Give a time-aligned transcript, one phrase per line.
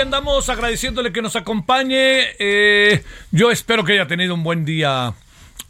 [0.00, 2.28] Andamos agradeciéndole que nos acompañe.
[2.38, 5.14] Eh, yo espero que haya tenido un buen día,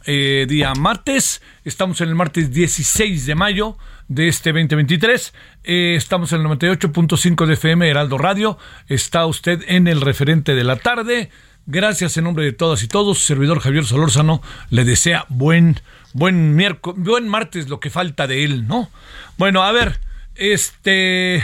[0.05, 1.41] eh, día martes.
[1.65, 5.33] Estamos en el martes 16 de mayo de este 2023.
[5.63, 8.57] Eh, estamos en el 98.5 de FM Heraldo Radio.
[8.87, 11.29] Está usted en el referente de la tarde.
[11.65, 13.23] Gracias en nombre de todas y todos.
[13.23, 15.79] Servidor Javier Solórzano le desea buen,
[16.13, 18.89] buen miércoles, buen martes, lo que falta de él, ¿no?
[19.37, 19.99] Bueno, a ver,
[20.35, 21.43] este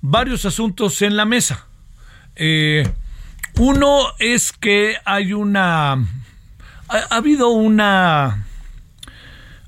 [0.00, 1.66] varios asuntos en la mesa.
[2.36, 2.88] Eh,
[3.58, 5.92] uno es que hay una.
[5.92, 8.46] Ha, ha habido una.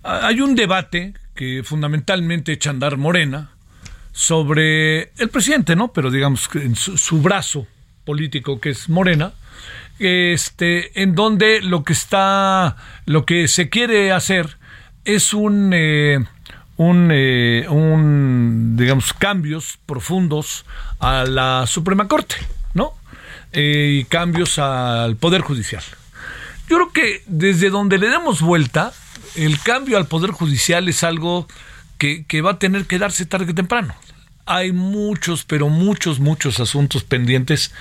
[0.03, 3.51] ha- Hay un debate que fundamentalmente echa andar Morena
[4.13, 5.93] sobre el presidente, ¿no?
[5.93, 7.67] Pero digamos que en su, su brazo
[8.05, 9.33] político que es Morena,
[9.99, 12.77] este, en donde lo que está,
[13.07, 14.57] lo que se quiere hacer
[15.05, 16.25] es un, eh,
[16.77, 20.65] un, eh, un, digamos, cambios profundos
[21.01, 22.37] a la Suprema Corte,
[22.75, 22.93] ¿no?
[23.53, 25.83] Eh, y cambios al Poder Judicial.
[26.69, 28.93] Yo creo que desde donde le demos vuelta,
[29.37, 31.47] el cambio al Poder Judicial es algo
[31.99, 33.95] que, que va a tener que darse tarde que temprano.
[34.47, 37.73] Hay muchos, pero muchos, muchos asuntos pendientes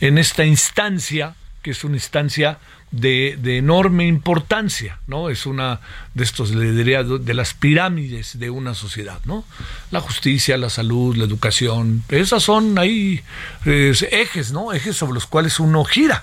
[0.00, 2.58] en esta instancia, que es una instancia
[2.90, 5.28] de, enorme importancia, ¿no?
[5.28, 5.80] Es una
[6.14, 9.44] de estos, le diría, de las pirámides de una sociedad, ¿no?
[9.90, 13.22] La justicia, la salud, la educación, esas son ahí
[13.64, 14.72] ejes, ¿no?
[14.72, 16.20] Ejes sobre los cuales uno gira.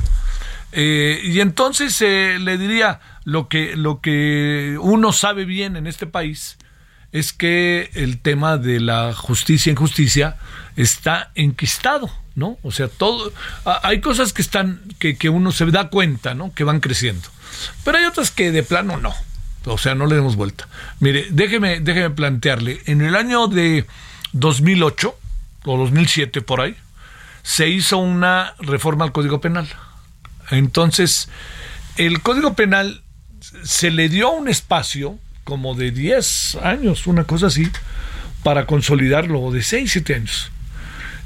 [0.74, 6.08] Eh, y entonces eh, le diría lo que lo que uno sabe bien en este
[6.08, 6.58] país
[7.12, 10.38] es que el tema de la justicia en justicia
[10.76, 12.60] está enquistado, ¿no?
[12.62, 13.34] O sea, todo
[13.82, 16.54] hay cosas que están que, que uno se da cuenta, ¿no?
[16.54, 17.28] Que van creciendo.
[17.84, 19.14] Pero hay otras que de plano no.
[19.66, 20.70] O sea, no le demos vuelta.
[21.00, 23.86] Mire, déjeme déjeme plantearle, en el año de
[24.34, 25.18] 2008
[25.66, 26.76] o 2007 por ahí
[27.42, 29.68] se hizo una reforma al Código Penal.
[30.52, 31.30] Entonces,
[31.96, 33.02] el Código Penal
[33.64, 37.68] se le dio un espacio como de 10 años, una cosa así,
[38.44, 40.52] para consolidarlo, de 6, 7 años.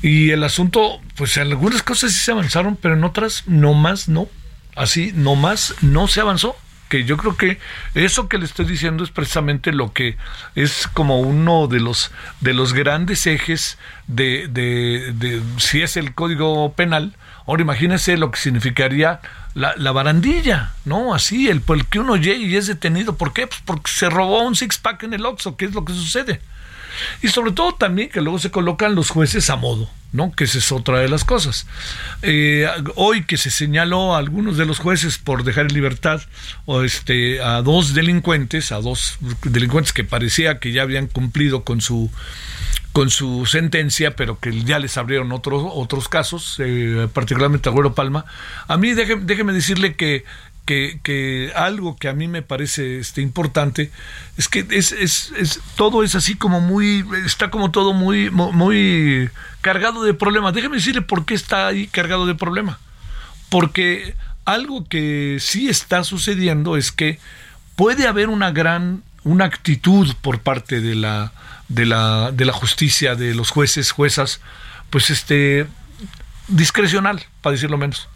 [0.01, 4.07] Y el asunto, pues en algunas cosas sí se avanzaron, pero en otras no más,
[4.09, 4.27] no.
[4.75, 6.55] Así, no más, no se avanzó.
[6.89, 7.57] Que yo creo que
[7.93, 10.17] eso que le estoy diciendo es precisamente lo que
[10.55, 12.11] es como uno de los
[12.41, 13.77] de los grandes ejes
[14.07, 17.15] de, de, de si es el código penal.
[17.47, 19.21] Ahora imagínese lo que significaría
[19.53, 21.13] la, la barandilla, ¿no?
[21.13, 23.15] Así, el por el que uno llegue y es detenido.
[23.15, 23.47] ¿Por qué?
[23.47, 26.41] Pues porque se robó un six pack en el Oxxo, ¿qué es lo que sucede?
[27.21, 30.31] Y sobre todo también que luego se colocan los jueces a modo, ¿no?
[30.31, 31.67] Que esa es otra de las cosas.
[32.21, 36.21] Eh, hoy que se señaló a algunos de los jueces por dejar en libertad
[36.65, 41.81] o este, a dos delincuentes, a dos delincuentes que parecía que ya habían cumplido con
[41.81, 42.11] su
[42.91, 47.95] con su sentencia, pero que ya les abrieron otros otros casos, eh, particularmente a Güero
[47.95, 48.25] Palma.
[48.67, 50.25] A mí déjeme, déjeme decirle que,
[51.03, 53.91] que algo que a mí me parece este, importante
[54.37, 59.29] es que es, es, es, todo es así como muy, está como todo muy, muy
[59.61, 60.53] cargado de problemas.
[60.53, 62.77] Déjeme decirle por qué está ahí cargado de problemas.
[63.49, 64.15] Porque
[64.45, 67.19] algo que sí está sucediendo es que
[67.75, 71.33] puede haber una gran, una actitud por parte de la,
[71.67, 74.41] de la, de la justicia, de los jueces, juezas,
[74.89, 75.67] pues este,
[76.47, 78.07] discrecional, para decirlo menos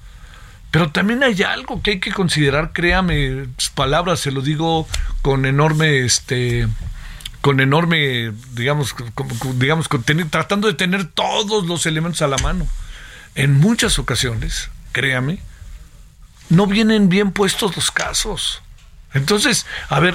[0.76, 3.46] pero también hay algo que hay que considerar, créame,
[3.76, 4.86] palabras, se lo digo
[5.22, 6.68] con enorme, este,
[7.40, 8.94] con enorme, digamos,
[9.54, 9.88] digamos,
[10.30, 12.68] tratando de tener todos los elementos a la mano.
[13.36, 15.40] En muchas ocasiones, créame,
[16.50, 18.62] no vienen bien puestos los casos.
[19.16, 20.14] Entonces, a ver,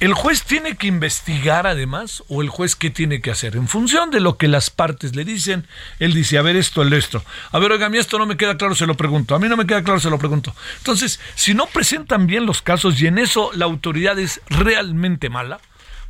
[0.00, 3.54] ¿el juez tiene que investigar además o el juez qué tiene que hacer?
[3.54, 5.68] En función de lo que las partes le dicen,
[6.00, 7.24] él dice, a ver esto, el esto.
[7.52, 9.36] A ver, oiga, a mí esto no me queda claro, se lo pregunto.
[9.36, 10.52] A mí no me queda claro, se lo pregunto.
[10.78, 15.60] Entonces, si no presentan bien los casos y en eso la autoridad es realmente mala,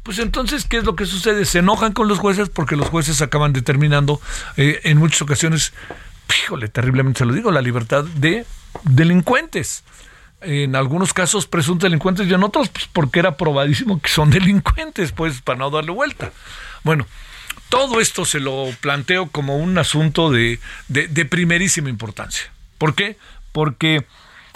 [0.03, 1.45] pues entonces, ¿qué es lo que sucede?
[1.45, 4.19] Se enojan con los jueces porque los jueces acaban determinando
[4.57, 5.75] eh, en muchas ocasiones,
[6.43, 8.47] híjole, terriblemente se lo digo, la libertad de
[8.85, 9.85] delincuentes
[10.43, 15.13] en algunos casos presuntos delincuentes y en otros pues, porque era probadísimo que son delincuentes,
[15.13, 16.33] pues para no darle vuelta.
[16.83, 17.07] Bueno,
[17.69, 20.59] todo esto se lo planteo como un asunto de,
[20.89, 22.51] de, primerísima importancia.
[22.79, 23.17] ¿Por qué?
[23.53, 24.05] Porque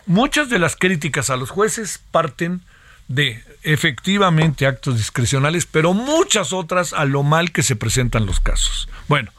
[0.06, 2.62] muchas de las críticas a los jueces parten
[3.06, 8.88] de efectivamente actos discrecionales, pero muchas otras a lo mal que se presentan los casos.
[9.08, 9.30] Bueno,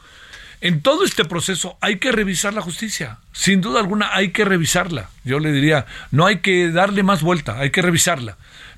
[0.60, 3.18] en todo este proceso hay que revisar la justicia.
[3.32, 5.10] Sin duda alguna hay que revisarla.
[5.24, 8.36] Yo le diría, no hay que darle más vuelta, hay que revisarla.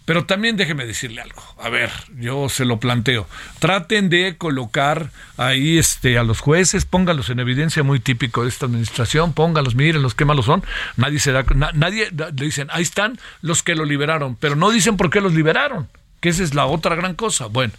[0.09, 1.43] Pero también déjeme decirle algo.
[1.63, 3.29] A ver, yo se lo planteo.
[3.59, 8.65] Traten de colocar ahí este a los jueces, póngalos en evidencia muy típico de esta
[8.65, 10.65] administración, póngalos, miren los qué malos son.
[10.97, 11.45] Nadie se da
[11.75, 15.35] nadie le dicen, ahí están los que lo liberaron, pero no dicen por qué los
[15.35, 15.89] liberaron,
[16.21, 17.45] que esa es la otra gran cosa.
[17.45, 17.75] Bueno,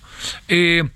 [0.50, 0.88] eh,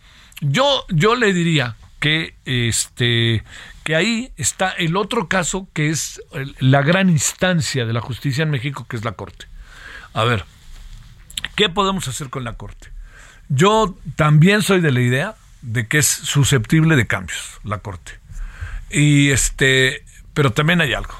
[0.42, 3.46] yo yo le diría que este
[3.86, 6.22] que ahí está el otro caso que es
[6.60, 9.46] la gran instancia de la justicia en México, que es la Corte.
[10.14, 10.44] A ver,
[11.56, 12.90] ¿qué podemos hacer con la Corte?
[13.48, 18.20] Yo también soy de la idea de que es susceptible de cambios la Corte.
[18.90, 20.04] Y este,
[20.34, 21.16] pero también hay algo.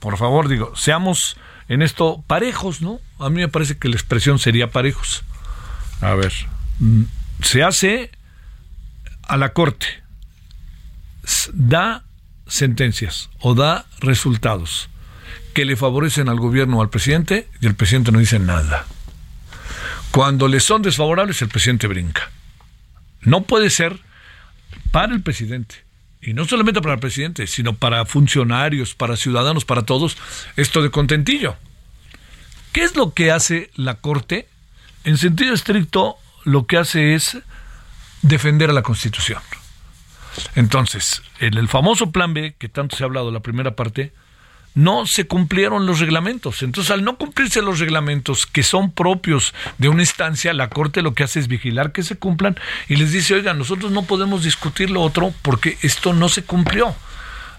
[0.00, 1.36] Por favor, digo, seamos
[1.68, 2.98] en esto parejos, ¿no?
[3.18, 5.22] A mí me parece que la expresión sería parejos.
[6.00, 6.32] A ver,
[6.78, 7.02] mm,
[7.42, 8.10] se hace
[9.28, 9.86] a la Corte
[11.52, 12.02] da
[12.46, 14.88] sentencias o da resultados
[15.54, 18.86] que le favorecen al gobierno o al presidente y el presidente no dice nada.
[20.10, 22.30] Cuando le son desfavorables, el presidente brinca.
[23.20, 23.98] No puede ser
[24.90, 25.84] para el presidente,
[26.22, 30.16] y no solamente para el presidente, sino para funcionarios, para ciudadanos, para todos,
[30.56, 31.56] esto de contentillo.
[32.72, 34.48] ¿Qué es lo que hace la Corte?
[35.04, 37.38] En sentido estricto, lo que hace es
[38.22, 39.40] defender a la Constitución.
[40.54, 44.12] Entonces, en el famoso plan B, que tanto se ha hablado la primera parte,
[44.74, 46.62] no se cumplieron los reglamentos.
[46.62, 51.14] Entonces, al no cumplirse los reglamentos que son propios de una instancia, la Corte lo
[51.14, 52.56] que hace es vigilar que se cumplan
[52.88, 56.94] y les dice, oiga, nosotros no podemos discutir lo otro porque esto no se cumplió.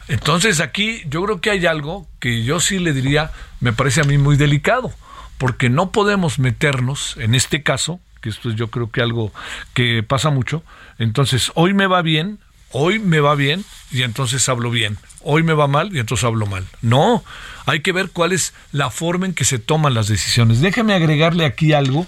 [0.07, 4.05] Entonces, aquí yo creo que hay algo que yo sí le diría, me parece a
[4.05, 4.93] mí muy delicado,
[5.37, 9.31] porque no podemos meternos, en este caso, que esto es yo creo que algo
[9.73, 10.63] que pasa mucho,
[10.97, 12.39] entonces hoy me va bien,
[12.71, 16.45] hoy me va bien y entonces hablo bien, hoy me va mal y entonces hablo
[16.45, 16.65] mal.
[16.81, 17.23] No,
[17.65, 20.61] hay que ver cuál es la forma en que se toman las decisiones.
[20.61, 22.05] Déjeme agregarle aquí algo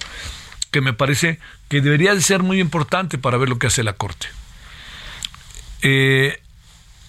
[0.71, 3.93] que me parece que debería de ser muy importante para ver lo que hace la
[3.93, 4.27] Corte.
[5.81, 6.39] Eh,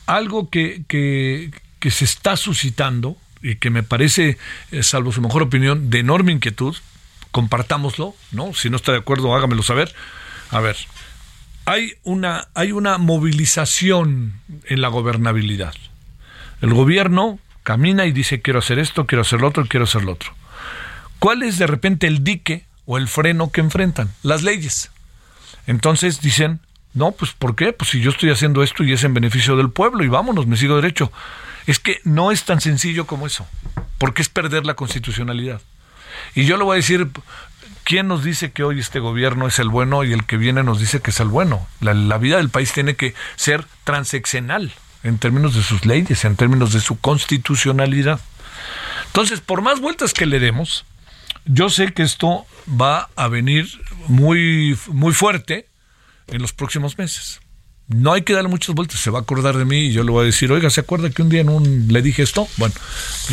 [0.06, 4.38] algo que, que, que, se está suscitando y que me parece,
[4.70, 6.76] eh, salvo su mejor opinión, de enorme inquietud,
[7.32, 8.54] compartámoslo, ¿no?
[8.54, 9.92] Si no está de acuerdo, hágamelo saber.
[10.50, 10.76] A ver,
[11.64, 14.34] hay una, hay una movilización
[14.66, 15.74] en la gobernabilidad.
[16.60, 20.12] El gobierno camina y dice quiero hacer esto, quiero hacer lo otro, quiero hacer lo
[20.12, 20.32] otro.
[21.18, 24.12] ¿Cuál es de repente el dique o el freno que enfrentan?
[24.22, 24.90] Las leyes.
[25.66, 26.60] Entonces dicen,
[26.94, 27.72] no, pues ¿por qué?
[27.72, 30.56] Pues si yo estoy haciendo esto y es en beneficio del pueblo y vámonos, me
[30.56, 31.12] sigo derecho.
[31.66, 33.46] Es que no es tan sencillo como eso,
[33.98, 35.62] porque es perder la constitucionalidad.
[36.34, 37.08] Y yo le voy a decir,
[37.84, 40.78] ¿Quién nos dice que hoy este gobierno es el bueno y el que viene nos
[40.78, 41.66] dice que es el bueno?
[41.80, 44.72] La, vida del país tiene que ser transeccional
[45.02, 48.20] en términos de sus leyes, en términos de su constitucionalidad.
[49.06, 50.84] Entonces, por más vueltas que le demos,
[51.44, 53.68] yo sé que esto va a venir
[54.06, 55.66] muy, muy fuerte
[56.28, 57.40] en los próximos meses.
[57.88, 60.10] No hay que darle muchas vueltas, se va a acordar de mí y yo le
[60.10, 62.48] voy a decir, oiga, ¿se acuerda que un día en un, le dije esto?
[62.56, 62.74] Bueno,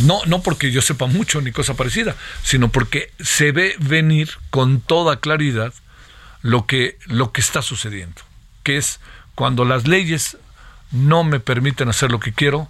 [0.03, 4.81] no, no porque yo sepa mucho ni cosa parecida, sino porque se ve venir con
[4.81, 5.73] toda claridad
[6.41, 8.21] lo que, lo que está sucediendo,
[8.63, 8.99] que es
[9.35, 10.37] cuando las leyes
[10.91, 12.67] no me permiten hacer lo que quiero,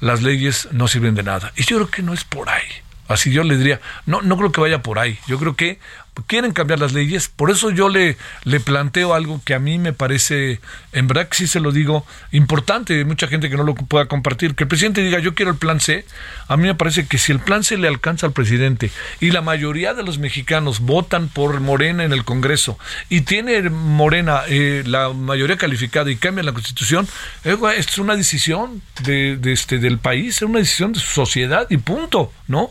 [0.00, 1.52] las leyes no sirven de nada.
[1.56, 2.66] Y yo creo que no es por ahí.
[3.08, 5.18] Así yo le diría, no, no creo que vaya por ahí.
[5.26, 5.78] Yo creo que
[6.26, 7.28] quieren cambiar las leyes.
[7.28, 10.60] Por eso yo le, le planteo algo que a mí me parece,
[10.92, 12.98] en verdad que sí se lo digo, importante.
[12.98, 14.54] Hay mucha gente que no lo pueda compartir.
[14.54, 16.04] Que el presidente diga, yo quiero el plan C.
[16.48, 19.42] A mí me parece que si el plan C le alcanza al presidente y la
[19.42, 25.10] mayoría de los mexicanos votan por Morena en el Congreso y tiene Morena eh, la
[25.10, 27.06] mayoría calificada y cambia la constitución,
[27.44, 31.66] eh, es una decisión de, de este, del país, es una decisión de su sociedad
[31.70, 32.70] y punto, ¿no?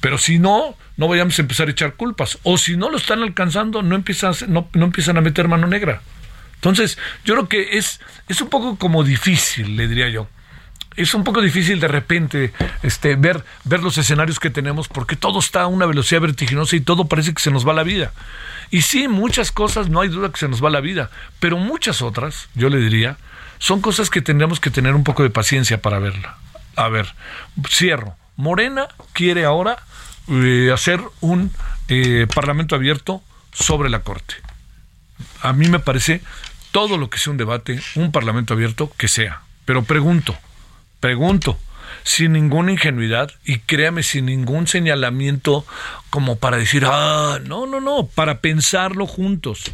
[0.00, 2.38] Pero si no, no vayamos a empezar a echar culpas.
[2.42, 6.02] O si no lo están alcanzando, no empiezan, no, no empiezan a meter mano negra.
[6.54, 10.28] Entonces, yo creo que es, es un poco como difícil, le diría yo.
[10.96, 12.52] Es un poco difícil de repente
[12.82, 16.80] este, ver, ver los escenarios que tenemos porque todo está a una velocidad vertiginosa y
[16.80, 18.12] todo parece que se nos va la vida.
[18.70, 22.02] Y sí, muchas cosas, no hay duda que se nos va la vida, pero muchas
[22.02, 23.16] otras, yo le diría,
[23.58, 26.36] son cosas que tendríamos que tener un poco de paciencia para verla.
[26.74, 27.14] A ver,
[27.68, 28.16] cierro.
[28.38, 29.78] Morena quiere ahora
[30.28, 31.50] eh, hacer un
[31.88, 33.20] eh, parlamento abierto
[33.52, 34.36] sobre la Corte.
[35.42, 36.22] A mí me parece
[36.70, 39.42] todo lo que sea un debate, un parlamento abierto, que sea.
[39.64, 40.38] Pero pregunto,
[41.00, 41.58] pregunto,
[42.04, 45.66] sin ninguna ingenuidad y créame, sin ningún señalamiento
[46.08, 49.72] como para decir, ah, no, no, no, para pensarlo juntos.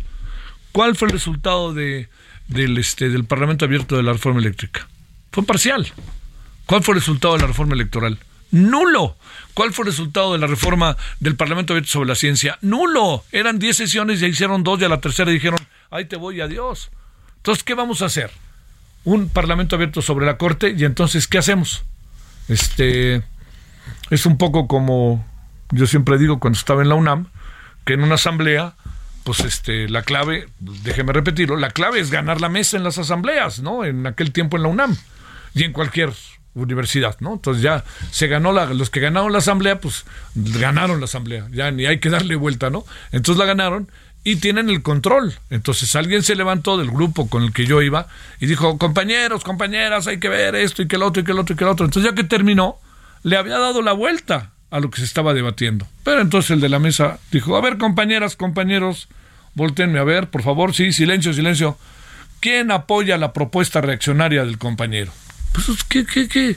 [0.73, 2.09] ¿Cuál fue el resultado de,
[2.49, 4.88] del, este, del parlamento abierto de la reforma eléctrica?
[5.33, 5.92] Fue parcial.
[6.64, 8.18] ¿Cuál fue el resultado de la reforma electoral?
[8.54, 9.16] Nulo.
[9.52, 12.56] ¿Cuál fue el resultado de la reforma del Parlamento Abierto sobre la ciencia?
[12.61, 13.25] Nulo.
[13.32, 15.58] Eran 10 sesiones, ya hicieron dos y a la tercera dijeron,
[15.90, 16.90] ahí te voy, adiós.
[17.38, 18.30] Entonces, ¿qué vamos a hacer?
[19.02, 21.84] Un Parlamento Abierto sobre la Corte y entonces, ¿qué hacemos?
[22.49, 23.25] Este,
[24.11, 25.26] es un poco como
[25.73, 27.26] yo siempre digo cuando estaba en la UNAM,
[27.84, 28.75] que en una asamblea,
[29.25, 33.61] pues este, la clave, déjeme repetirlo, la clave es ganar la mesa en las asambleas,
[33.61, 33.84] ¿no?
[33.84, 34.96] En aquel tiempo en la UNAM
[35.54, 36.12] y en cualquier
[36.54, 37.34] universidad, ¿no?
[37.34, 41.70] Entonces ya se ganó la, los que ganaron la asamblea, pues ganaron la asamblea, ya
[41.70, 42.84] ni hay que darle vuelta, ¿no?
[43.12, 43.88] Entonces la ganaron
[44.25, 45.34] y tienen el control.
[45.50, 48.06] Entonces alguien se levantó del grupo con el que yo iba
[48.40, 51.38] y dijo, compañeros, compañeras, hay que ver esto y que el otro y que el
[51.38, 51.84] otro y que el otro.
[51.84, 52.78] Entonces ya que terminó,
[53.23, 55.87] le había dado la vuelta a lo que se estaba debatiendo.
[56.02, 59.08] Pero entonces el de la mesa dijo, a ver, compañeras, compañeros,
[59.54, 61.78] volteenme a ver, por favor, sí, silencio, silencio.
[62.40, 65.12] ¿Quién apoya la propuesta reaccionaria del compañero?
[65.54, 66.56] Pues, ¿qué, qué, qué?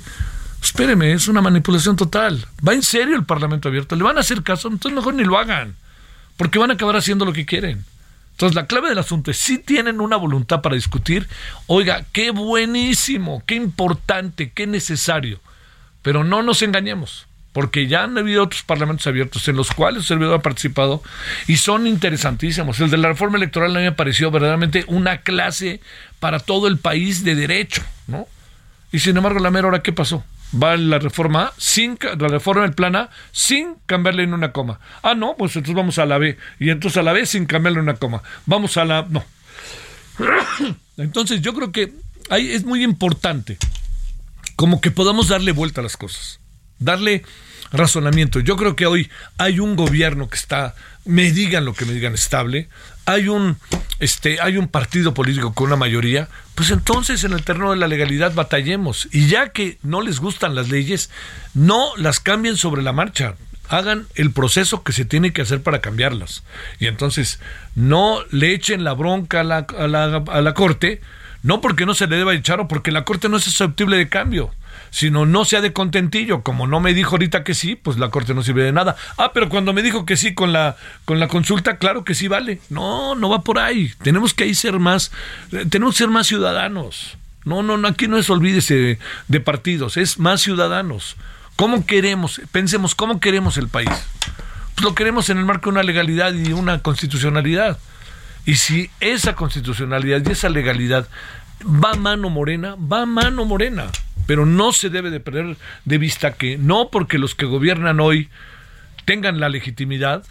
[0.62, 2.46] Espéreme, es una manipulación total.
[2.68, 3.96] ¿Va en serio el Parlamento abierto?
[3.96, 4.68] ¿Le van a hacer caso?
[4.68, 5.76] Entonces mejor ni lo hagan,
[6.36, 7.86] porque van a acabar haciendo lo que quieren.
[8.32, 11.28] Entonces la clave del asunto es, si tienen una voluntad para discutir,
[11.68, 15.40] oiga, qué buenísimo, qué importante, qué necesario,
[16.02, 17.28] pero no nos engañemos
[17.58, 21.02] porque ya han habido otros parlamentos abiertos en los cuales el servidor ha participado
[21.48, 22.80] y son interesantísimos.
[22.80, 25.82] El de la reforma electoral a mí me pareció verdaderamente una clase
[26.20, 28.28] para todo el país de derecho, ¿no?
[28.92, 30.24] Y sin embargo, la mera hora, ¿qué pasó?
[30.54, 34.80] Va la reforma A, sin, la reforma del plan A, sin cambiarle en una coma.
[35.04, 36.38] Ah, no, pues entonces vamos a la B.
[36.60, 38.22] Y entonces a la B sin cambiarle una coma.
[38.46, 39.06] Vamos a la.
[39.10, 39.26] No.
[40.98, 41.94] Entonces yo creo que
[42.30, 43.58] ahí es muy importante
[44.56, 46.40] como que podamos darle vuelta a las cosas.
[46.80, 47.24] Darle
[47.72, 48.40] razonamiento.
[48.40, 50.76] Yo creo que hoy hay un gobierno que está,
[51.06, 52.70] me digan lo que me digan, estable.
[53.08, 53.58] Hay un,
[54.00, 56.28] este, hay un partido político con una mayoría.
[56.56, 59.08] Pues entonces en el terreno de la legalidad batallemos.
[59.14, 61.10] Y ya que no les gustan las leyes,
[61.54, 63.36] no las cambien sobre la marcha.
[63.70, 66.44] Hagan el proceso que se tiene que hacer para cambiarlas.
[66.80, 67.40] Y entonces
[67.76, 71.00] no le echen la bronca a la, a la, a la Corte,
[71.44, 74.10] no porque no se le deba echar o porque la Corte no es susceptible de
[74.10, 74.52] cambio
[74.90, 76.42] sino no sea de contentillo.
[76.42, 78.96] Como no me dijo ahorita que sí, pues la corte no sirve de nada.
[79.18, 80.76] Ah, pero cuando me dijo que sí con la,
[81.06, 82.60] con la consulta, claro que sí vale.
[82.70, 83.92] No, no va por ahí.
[84.02, 85.12] Tenemos que ahí ser más,
[85.52, 87.18] eh, tenemos que ser más ciudadanos.
[87.46, 91.16] No, no, no, aquí no es olvídese de partidos, es más ciudadanos.
[91.56, 92.42] ¿Cómo queremos?
[92.52, 93.90] Pensemos, ¿cómo queremos el país?
[94.76, 97.80] Pues lo queremos en el marco de una legalidad y una constitucionalidad.
[98.46, 101.08] Y si esa constitucionalidad y esa legalidad
[101.64, 103.88] va mano morena, va mano morena
[104.26, 108.30] pero no se debe de perder de vista que no porque los que gobiernan hoy
[109.06, 110.24] tengan la legitimidad,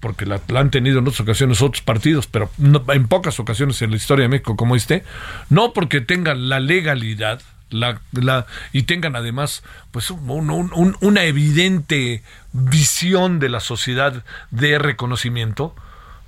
[0.00, 3.96] porque la, han tenido en otras ocasiones otros partidos, pero en pocas ocasiones en la
[3.96, 5.04] historia de México como este,
[5.48, 12.22] no porque tengan la legalidad, la, la, y tengan además pues una evidente
[12.52, 15.74] visión de la sociedad de reconocimiento,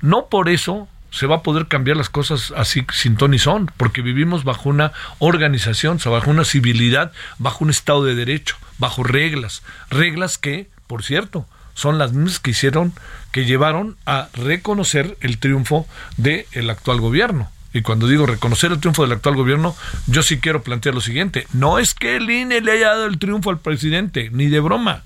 [0.01, 3.71] no por eso se va a poder cambiar las cosas así sin ton y son,
[3.77, 9.63] porque vivimos bajo una organización, bajo una civilidad, bajo un Estado de Derecho, bajo reglas,
[9.91, 12.93] reglas que, por cierto, son las mismas que hicieron,
[13.31, 17.51] que llevaron a reconocer el triunfo del el actual gobierno.
[17.75, 19.75] Y cuando digo reconocer el triunfo del actual gobierno,
[20.07, 21.47] yo sí quiero plantear lo siguiente.
[21.53, 25.05] No es que el INE le haya dado el triunfo al presidente, ni de broma.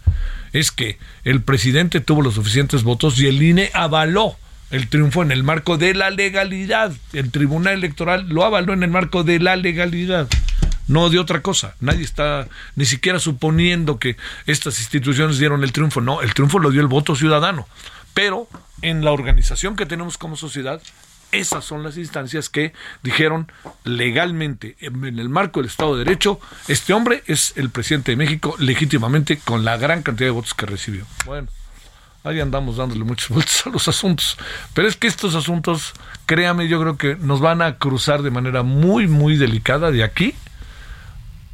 [0.53, 4.37] Es que el presidente tuvo los suficientes votos y el INE avaló
[4.71, 6.93] el triunfo en el marco de la legalidad.
[7.13, 10.29] El Tribunal Electoral lo avaló en el marco de la legalidad
[10.89, 11.75] no de otra cosa.
[11.81, 16.01] Nadie está ni siquiera suponiendo que estas instituciones dieron el triunfo.
[16.01, 17.67] No, el triunfo lo dio el voto ciudadano.
[18.15, 18.49] Pero
[18.83, 20.81] en la organización que tenemos como sociedad,
[21.33, 23.51] esas son las instancias que dijeron
[23.85, 28.55] legalmente, en el marco del Estado de Derecho, este hombre es el presidente de México
[28.59, 31.05] legítimamente con la gran cantidad de votos que recibió.
[31.25, 31.49] Bueno,
[32.27, 34.37] ahí andamos dándole muchas vueltas a los asuntos.
[34.75, 35.93] Pero es que estos asuntos,
[36.27, 40.35] créame, yo creo que nos van a cruzar de manera muy, muy delicada de aquí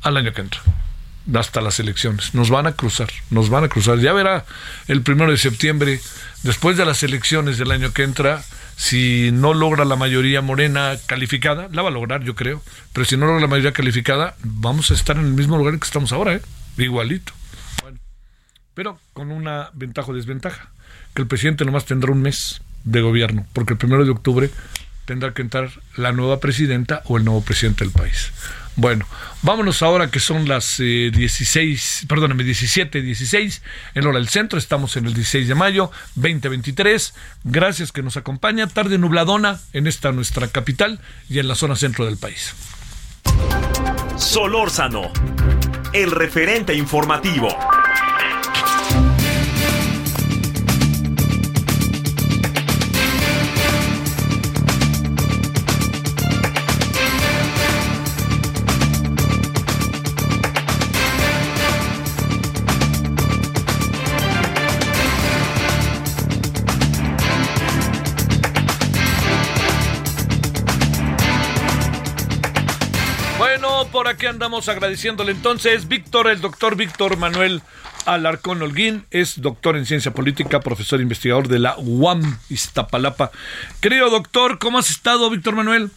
[0.03, 0.61] al año que entra
[1.35, 2.35] hasta las elecciones.
[2.35, 3.99] Nos van a cruzar, nos van a cruzar.
[3.99, 4.45] Ya verá
[4.89, 6.01] el primero de septiembre,
[6.43, 8.43] después de las elecciones del año que entra,
[8.77, 12.63] si no logra la mayoría morena calificada, la va a lograr, yo creo,
[12.93, 15.85] pero si no logra la mayoría calificada, vamos a estar en el mismo lugar que
[15.85, 16.43] estamos ahora, ¿eh?
[16.79, 17.33] igualito.
[18.75, 20.71] Pero con una ventaja o desventaja,
[21.15, 24.51] que el presidente nomás tendrá un mes de gobierno, porque el primero de octubre
[25.05, 28.33] tendrá que entrar la nueva presidenta o el nuevo presidente del país.
[28.75, 29.07] Bueno,
[29.43, 33.63] vámonos ahora que son las 16, eh, perdóname, 17, 16
[33.95, 34.59] en hora del centro.
[34.59, 37.15] Estamos en el 16 de mayo 2023.
[37.45, 38.67] Gracias que nos acompaña.
[38.67, 42.55] Tarde nubladona en esta nuestra capital y en la zona centro del país.
[44.17, 45.13] Solórzano,
[45.93, 47.49] el referente informativo.
[73.93, 75.87] Por aquí andamos agradeciéndole entonces.
[75.87, 77.63] Víctor, el doctor Víctor Manuel
[78.07, 83.31] Alarcón Holguín, es doctor en ciencia política, profesor investigador de la UAM Iztapalapa.
[83.81, 85.91] Querido doctor, ¿cómo has estado, Víctor Manuel?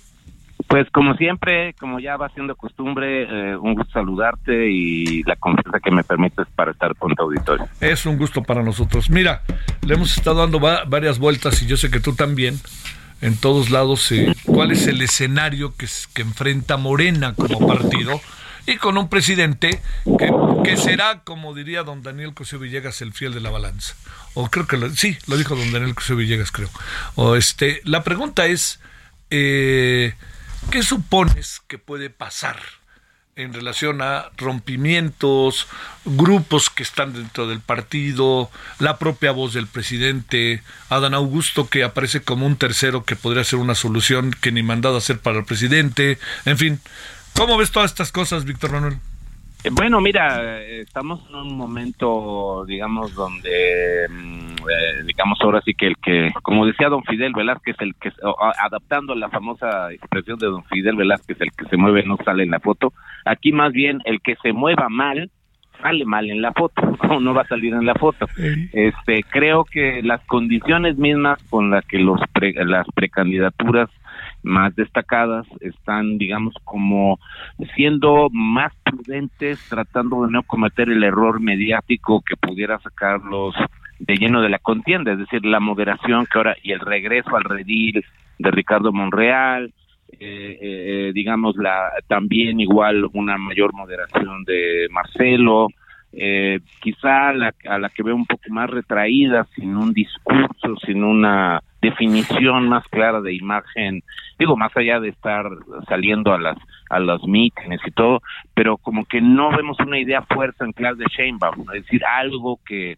[0.68, 5.80] Pues como siempre, como ya va siendo costumbre, eh, un gusto saludarte y la confianza
[5.80, 7.68] que me permites para estar con tu auditorio.
[7.80, 9.10] Es un gusto para nosotros.
[9.10, 9.42] Mira,
[9.86, 12.60] le hemos estado dando varias vueltas y yo sé que tú también
[13.22, 15.88] en todos lados eh, cuál es el escenario que,
[16.22, 18.22] enfrenta Morena como partido
[18.66, 19.82] y con un presidente
[20.18, 23.96] que, que, será, como diría don Daniel Cosío Villegas, el fiel de la balanza.
[24.34, 26.70] O creo que sí, lo dijo don Daniel Cosío Villegas, creo.
[27.16, 28.80] O este, la pregunta es,
[29.30, 30.16] eh,
[30.72, 32.58] ¿qué supones que puede pasar?
[33.38, 35.68] En relación a rompimientos,
[36.06, 42.22] grupos que están dentro del partido, la propia voz del presidente, Adán Augusto que aparece
[42.22, 46.18] como un tercero que podría ser una solución que ni mandado hacer para el presidente,
[46.46, 46.80] en fin,
[47.34, 49.00] ¿cómo ves todas estas cosas, Víctor Manuel?
[49.66, 55.88] Eh, bueno, mira, estamos en un momento, digamos, donde, mm, eh, digamos, ahora sí que
[55.88, 58.12] el que, como decía don Fidel Velázquez, el que,
[58.60, 62.52] adaptando la famosa expresión de don Fidel Velázquez, el que se mueve no sale en
[62.52, 62.94] la foto,
[63.26, 65.30] aquí más bien el que se mueva mal,
[65.82, 68.28] sale mal en la foto, o no va a salir en la foto.
[68.74, 72.20] Este, creo que las condiciones mismas con las que los
[72.66, 73.90] las precandidaturas
[74.44, 77.20] más destacadas están, digamos, como
[77.76, 83.56] siendo más prudentes, tratando de no cometer el error mediático que pudiera sacarlos
[84.00, 87.44] de lleno de la contienda, es decir, la moderación que ahora y el regreso al
[87.44, 88.04] redil
[88.38, 89.74] de Ricardo Monreal,
[90.20, 95.68] eh, eh, digamos la también igual una mayor moderación de Marcelo,
[96.14, 101.04] eh, quizá la, a la que veo un poco más retraída, sin un discurso, sin
[101.04, 104.02] una definición más clara de imagen,
[104.40, 105.46] digo, más allá de estar
[105.88, 106.58] saliendo a las
[106.90, 108.22] a los mítines y todo,
[108.54, 112.60] pero como que no vemos una idea fuerte en clase de Sheinbaum, es decir, algo
[112.66, 112.98] que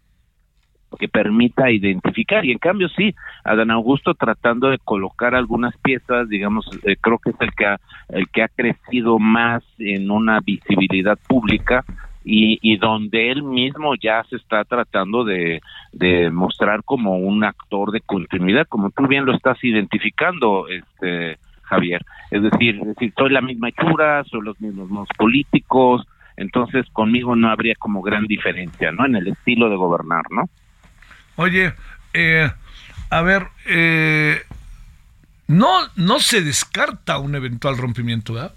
[0.98, 6.66] que permita identificar y en cambio sí, Adán Augusto tratando de colocar algunas piezas, digamos,
[6.84, 11.18] eh, creo que es el que ha, el que ha crecido más en una visibilidad
[11.28, 11.84] pública
[12.30, 15.62] y, donde él mismo ya se está tratando de,
[16.32, 22.02] mostrar como un actor de continuidad, como tú bien lo estás identificando, este Javier.
[22.32, 27.50] Es decir, es decir, soy la misma hechura, soy los mismos políticos, entonces conmigo no
[27.50, 29.06] habría como gran diferencia, ¿no?
[29.06, 30.50] En el estilo de gobernar, ¿no?
[31.38, 31.74] Oye,
[32.14, 32.50] eh,
[33.10, 34.42] a ver, eh,
[35.48, 38.54] no, no se descarta un eventual rompimiento, ¿verdad?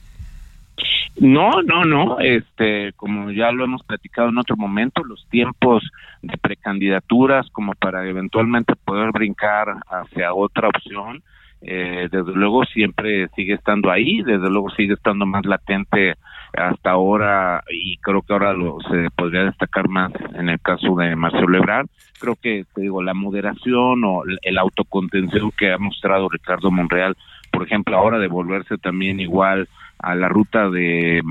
[1.19, 2.19] No, no, no.
[2.21, 5.83] Este, como ya lo hemos platicado en otro momento, los tiempos
[6.23, 11.23] de precandidaturas como para eventualmente poder brincar hacia otra opción,
[11.61, 16.15] eh, desde luego siempre sigue estando ahí, desde luego sigue estando más latente
[16.57, 21.17] hasta ahora y creo que ahora lo, se podría destacar más en el caso de
[21.17, 21.87] Marcelo Ebrard.
[22.19, 27.17] Creo que, te digo, la moderación o el autocontención que ha mostrado Ricardo Monreal,
[27.51, 31.23] por ejemplo, ahora de volverse también igual a la ruta de eh,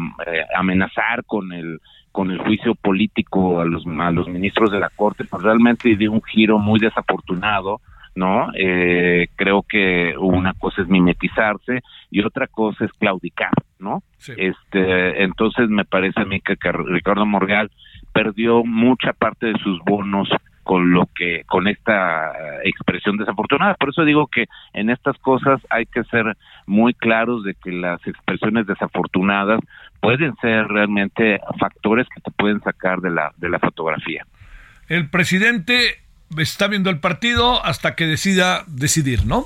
[0.56, 1.80] amenazar con el
[2.12, 6.12] con el juicio político a los a los ministros de la corte pues realmente dio
[6.12, 7.82] un giro muy desafortunado
[8.16, 14.04] no eh, creo que una cosa es mimetizarse y otra cosa es claudicar no
[14.38, 17.72] este entonces me parece a mí que, que Ricardo Morreal
[18.14, 20.30] perdió mucha parte de sus bonos
[20.70, 22.32] con lo que con esta
[22.64, 23.74] expresión desafortunada.
[23.74, 28.00] Por eso digo que en estas cosas hay que ser muy claros de que las
[28.06, 29.62] expresiones desafortunadas
[30.00, 34.28] pueden ser realmente factores que te pueden sacar de la de la fotografía.
[34.88, 36.04] El presidente
[36.38, 39.46] está viendo el partido hasta que decida decidir no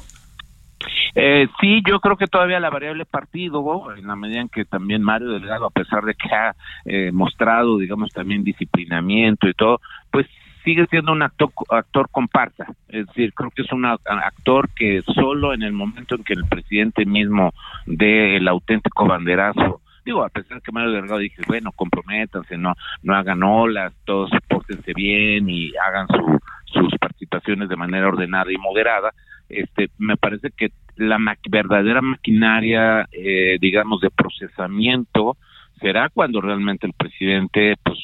[1.16, 5.04] eh, sí, yo creo que todavía la variable partido, en la medida en que también
[5.04, 9.80] Mario Delgado, a pesar de que ha eh, mostrado, digamos, también disciplinamiento y todo,
[10.12, 10.26] pues
[10.64, 12.66] sigue siendo un actor, actor comparsa.
[12.88, 16.46] Es decir, creo que es un actor que solo en el momento en que el
[16.46, 17.54] presidente mismo
[17.86, 22.74] dé el auténtico banderazo, digo, a pesar de que Mario Delgado dije, bueno, comprométanse, no,
[23.04, 26.40] no hagan olas, todos pórtense bien y hagan su,
[26.74, 29.14] sus participaciones de manera ordenada y moderada,
[29.50, 31.18] este, me parece que la
[31.50, 35.38] verdadera maquinaria, eh, digamos, de procesamiento
[35.80, 38.00] será cuando realmente el presidente, pues,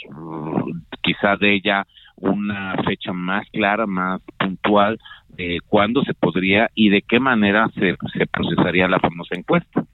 [1.01, 7.01] quizá de ella una fecha más clara, más puntual de cuándo se podría y de
[7.01, 9.85] qué manera se, se procesaría la famosa encuesta.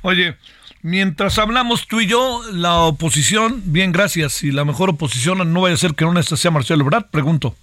[0.00, 0.36] Oye,
[0.82, 5.74] mientras hablamos tú y yo, la oposición, bien, gracias, y la mejor oposición no vaya
[5.74, 7.54] a ser que no sea Marcelo Ebrard, pregunto.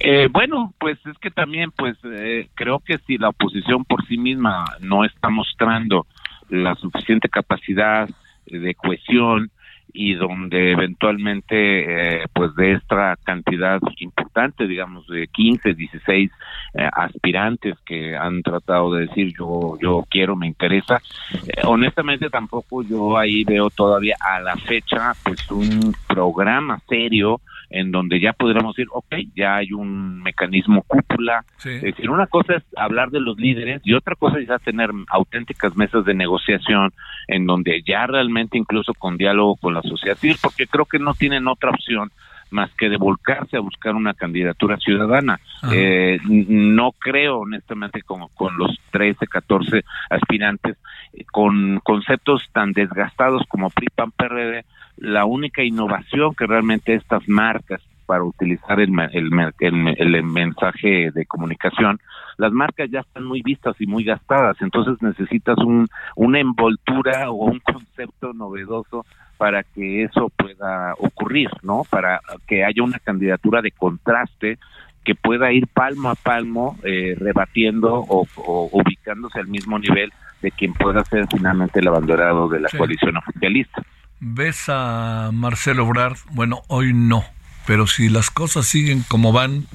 [0.00, 4.16] Eh, bueno, pues es que también, pues eh, creo que si la oposición por sí
[4.16, 6.06] misma no está mostrando
[6.48, 8.08] la suficiente capacidad
[8.46, 9.50] de cohesión,
[9.92, 16.30] y donde eventualmente eh, pues de esta cantidad importante digamos de 15 16
[16.74, 21.00] eh, aspirantes que han tratado de decir yo yo quiero me interesa
[21.32, 27.90] eh, honestamente tampoco yo ahí veo todavía a la fecha pues un programa serio en
[27.90, 31.44] donde ya podríamos decir, ok, ya hay un mecanismo cúpula.
[31.64, 34.90] Es decir, una cosa es hablar de los líderes y otra cosa es ya tener
[35.08, 36.92] auténticas mesas de negociación
[37.26, 41.14] en donde ya realmente incluso con diálogo con la sociedad civil, porque creo que no
[41.14, 42.10] tienen otra opción
[42.50, 45.38] más que de volcarse a buscar una candidatura ciudadana.
[45.70, 50.76] Eh, no creo, honestamente, con, con los 13, 14 aspirantes,
[51.12, 54.64] eh, con conceptos tan desgastados como PRI, PAN, PRD,
[55.00, 62.00] la única innovación que realmente estas marcas para utilizar el, el, el, mensaje de comunicación,
[62.38, 67.34] las marcas ya están muy vistas y muy gastadas, entonces necesitas un, una envoltura o
[67.34, 69.04] un concepto novedoso
[69.36, 71.82] para que eso pueda ocurrir, ¿no?
[71.90, 74.58] Para que haya una candidatura de contraste
[75.04, 78.26] que pueda ir palmo a palmo eh, rebatiendo o,
[78.72, 83.82] ubicándose al mismo nivel de quien pueda ser finalmente el abanderado de la coalición oficialista.
[84.20, 86.16] ¿Ves a Marcelo Obrar?
[86.30, 87.24] Bueno, hoy no,
[87.66, 89.66] pero si las cosas siguen como van,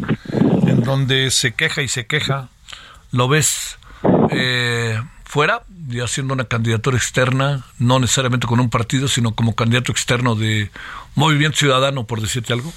[0.67, 2.49] en donde se queja y se queja,
[3.11, 3.79] ¿lo ves
[4.31, 9.93] eh, fuera y haciendo una candidatura externa, no necesariamente con un partido, sino como candidato
[9.93, 10.69] externo de
[11.15, 12.73] Movimiento Ciudadano, por decirte algo?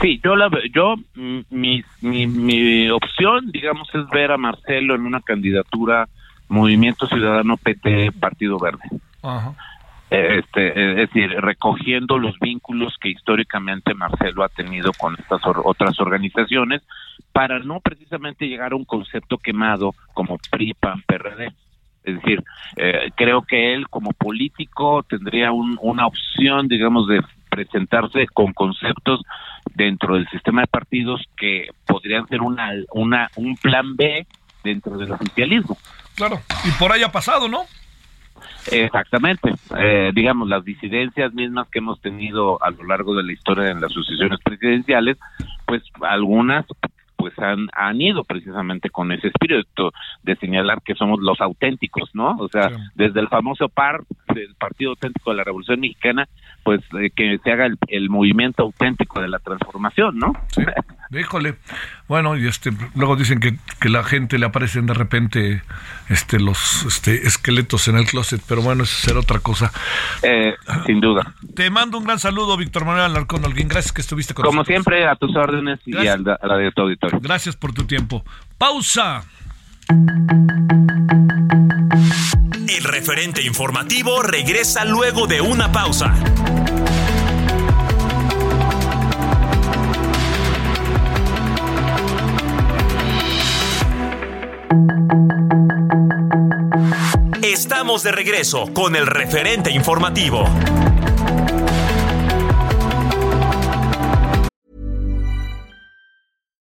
[0.00, 5.20] Sí, yo la yo mi, mi, mi opción, digamos, es ver a Marcelo en una
[5.20, 6.08] candidatura
[6.48, 8.82] Movimiento Ciudadano PT Partido Verde.
[9.22, 9.54] Ajá
[10.10, 16.82] este, es decir, recogiendo los vínculos que históricamente Marcelo ha tenido con estas otras organizaciones
[17.32, 21.52] para no precisamente llegar a un concepto quemado como PRI, PAN, PRD.
[22.02, 22.42] Es decir,
[22.76, 29.20] eh, creo que él como político tendría una opción, digamos, de presentarse con conceptos
[29.74, 34.26] dentro del sistema de partidos que podrían ser una, una, un plan B
[34.64, 35.76] dentro del oficialismo.
[36.16, 37.64] Claro, y por ahí ha pasado, ¿no?
[38.70, 39.52] Exactamente.
[39.78, 43.80] Eh, digamos, las disidencias mismas que hemos tenido a lo largo de la historia en
[43.80, 45.18] las sucesiones presidenciales,
[45.66, 46.66] pues algunas
[47.16, 49.90] pues han, han ido precisamente con ese espíritu
[50.22, 52.34] de señalar que somos los auténticos, ¿no?
[52.38, 56.28] O sea, desde el famoso par el Partido Auténtico de la Revolución Mexicana,
[56.62, 60.32] pues eh, que se haga el, movimiento auténtico de la transformación, ¿no?
[60.48, 60.62] Sí.
[61.12, 61.56] Híjole.
[62.06, 65.62] Bueno, y este luego dicen que, que la gente le aparecen de repente
[66.08, 69.72] este los este esqueletos en el closet, pero bueno, eso será otra cosa.
[70.22, 70.54] Eh,
[70.86, 71.34] sin duda.
[71.56, 73.66] Te mando un gran saludo, Víctor Manuel Alarcón Holguín.
[73.66, 74.64] Gracias que estuviste con nosotros.
[74.64, 77.18] Como siempre, a tus órdenes y a la, de tu auditorio.
[77.20, 78.24] Gracias por tu tiempo.
[78.56, 79.24] Pausa.
[82.68, 86.14] El referente informativo regresa luego de una pausa.
[97.42, 100.44] Estamos de regreso con el referente informativo.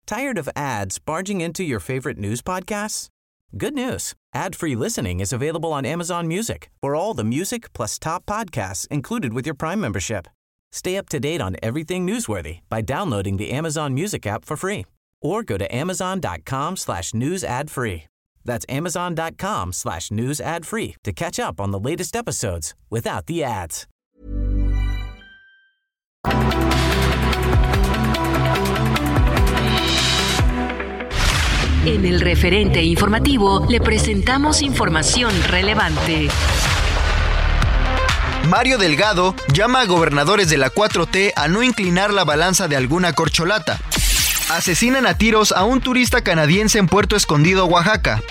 [0.06, 3.08] Tired of ads barging into your favorite news podcasts?
[3.56, 4.14] Good news.
[4.34, 6.70] Ad-free listening is available on Amazon Music.
[6.82, 10.26] For all the music plus top podcasts included with your Prime membership.
[10.72, 14.84] Stay up to date on everything newsworthy by downloading the Amazon Music app for free
[15.24, 18.04] or go to amazon.com slash news ad free.
[18.44, 23.42] That's amazon.com slash news ad free to catch up on the latest episodes without the
[23.42, 23.86] ads.
[31.86, 36.28] En el referente informativo le presentamos información relevante.
[38.48, 43.12] Mario Delgado llama a gobernadores de la 4T a no inclinar la balanza de alguna
[43.12, 43.78] corcholata.
[44.50, 48.22] Asesinan a tiros a un turista canadiense en Puerto Escondido, Oaxaca.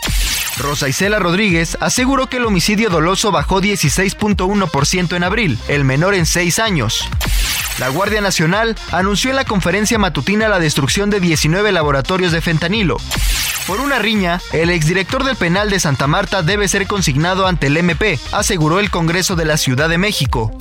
[0.58, 6.26] Rosa Isela Rodríguez aseguró que el homicidio doloso bajó 16.1% en abril, el menor en
[6.26, 7.08] seis años.
[7.80, 12.98] La Guardia Nacional anunció en la conferencia matutina la destrucción de 19 laboratorios de fentanilo.
[13.68, 17.78] Por una riña, el exdirector del penal de Santa Marta debe ser consignado ante el
[17.78, 20.52] MP, aseguró el Congreso de la Ciudad de México.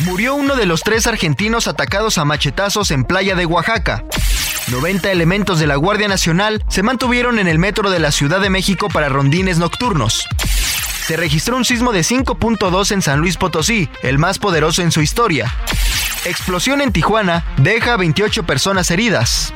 [0.00, 4.04] Murió uno de los tres argentinos atacados a machetazos en Playa de Oaxaca.
[4.68, 8.50] 90 elementos de la Guardia Nacional se mantuvieron en el metro de la Ciudad de
[8.50, 10.26] México para rondines nocturnos.
[11.06, 15.00] Se registró un sismo de 5.2 en San Luis Potosí, el más poderoso en su
[15.00, 15.54] historia.
[16.24, 19.52] Explosión en Tijuana deja 28 personas heridas.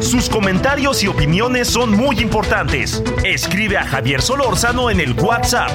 [0.00, 3.02] Sus comentarios y opiniones son muy importantes.
[3.24, 5.70] Escribe a Javier Solórzano en el WhatsApp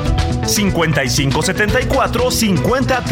[0.47, 3.03] 5574 50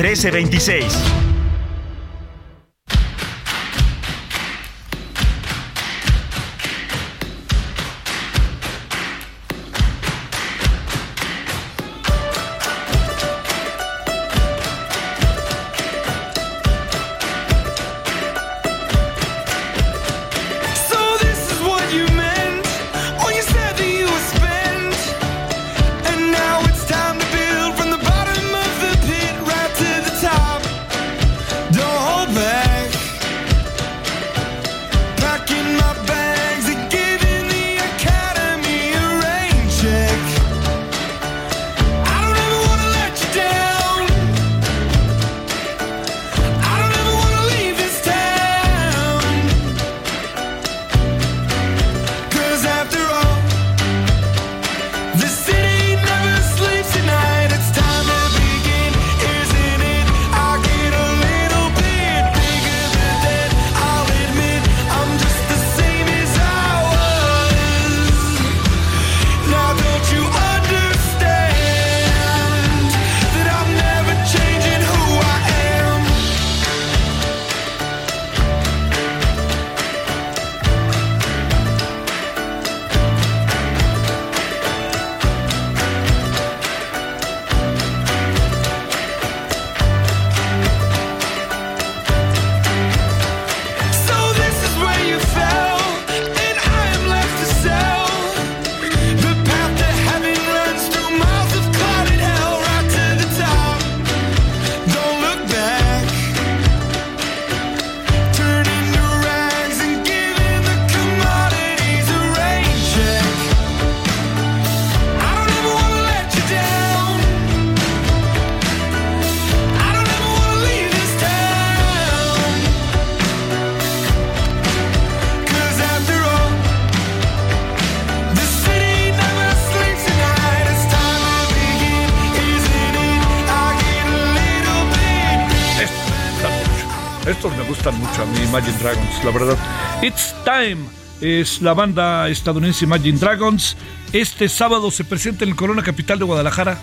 [138.51, 139.57] Imagine Dragons, la verdad.
[140.01, 140.85] It's Time
[141.21, 143.77] es la banda estadounidense Imagine Dragons.
[144.11, 146.77] Este sábado se presenta en el Corona Capital de Guadalajara.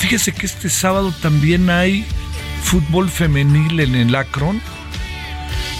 [0.00, 2.06] fíjese que este sábado también hay
[2.62, 4.62] fútbol femenil en el Akron.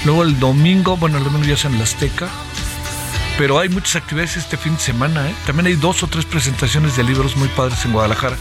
[0.04, 2.28] Luego el domingo, bueno, el domingo ya es en la Azteca.
[3.38, 5.26] Pero hay muchas actividades este fin de semana.
[5.30, 5.35] ¿eh?
[5.46, 8.37] También hay dos o tres presentaciones de libros muy padres en Guadalajara.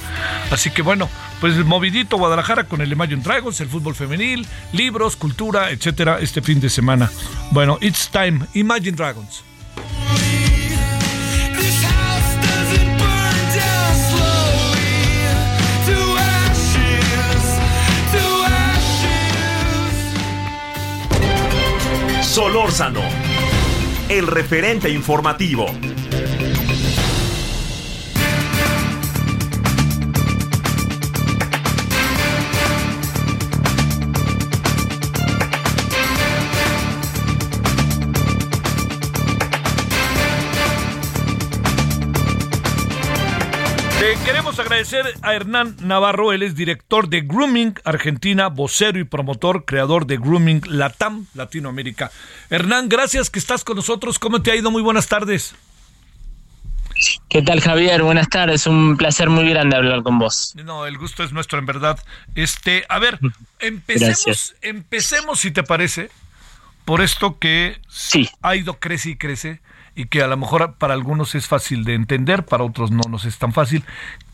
[0.51, 5.71] Así que bueno, pues movidito Guadalajara con el Imagine Dragons, el fútbol femenil, libros, cultura,
[5.71, 7.11] etcétera, este fin de semana.
[7.51, 8.45] Bueno, it's time.
[8.53, 9.43] Imagine Dragons.
[22.33, 23.01] Solórzano,
[24.09, 25.67] el referente informativo.
[44.17, 50.05] Queremos agradecer a Hernán Navarro, él es director de Grooming Argentina, vocero y promotor, creador
[50.05, 52.11] de Grooming Latam, Latinoamérica.
[52.49, 54.19] Hernán, gracias que estás con nosotros.
[54.19, 54.71] ¿Cómo te ha ido?
[54.71, 55.55] Muy buenas tardes.
[57.29, 58.03] ¿Qué tal, Javier?
[58.03, 58.67] Buenas tardes.
[58.67, 60.53] Un placer muy grande hablar con vos.
[60.63, 61.99] No, el gusto es nuestro, en verdad.
[62.35, 63.19] Este, a ver,
[63.59, 66.11] empecemos, empecemos, si te parece,
[66.85, 68.29] por esto que sí.
[68.41, 69.61] ha ido crece y crece
[69.95, 73.25] y que a lo mejor para algunos es fácil de entender, para otros no nos
[73.25, 73.83] es tan fácil.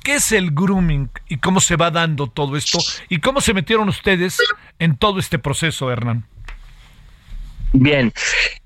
[0.04, 2.80] ¿Qué es el grooming y cómo se va dando todo esto?
[3.10, 4.38] ¿Y cómo se metieron ustedes
[4.80, 6.26] en todo este proceso, Hernán?
[7.74, 8.12] Bien,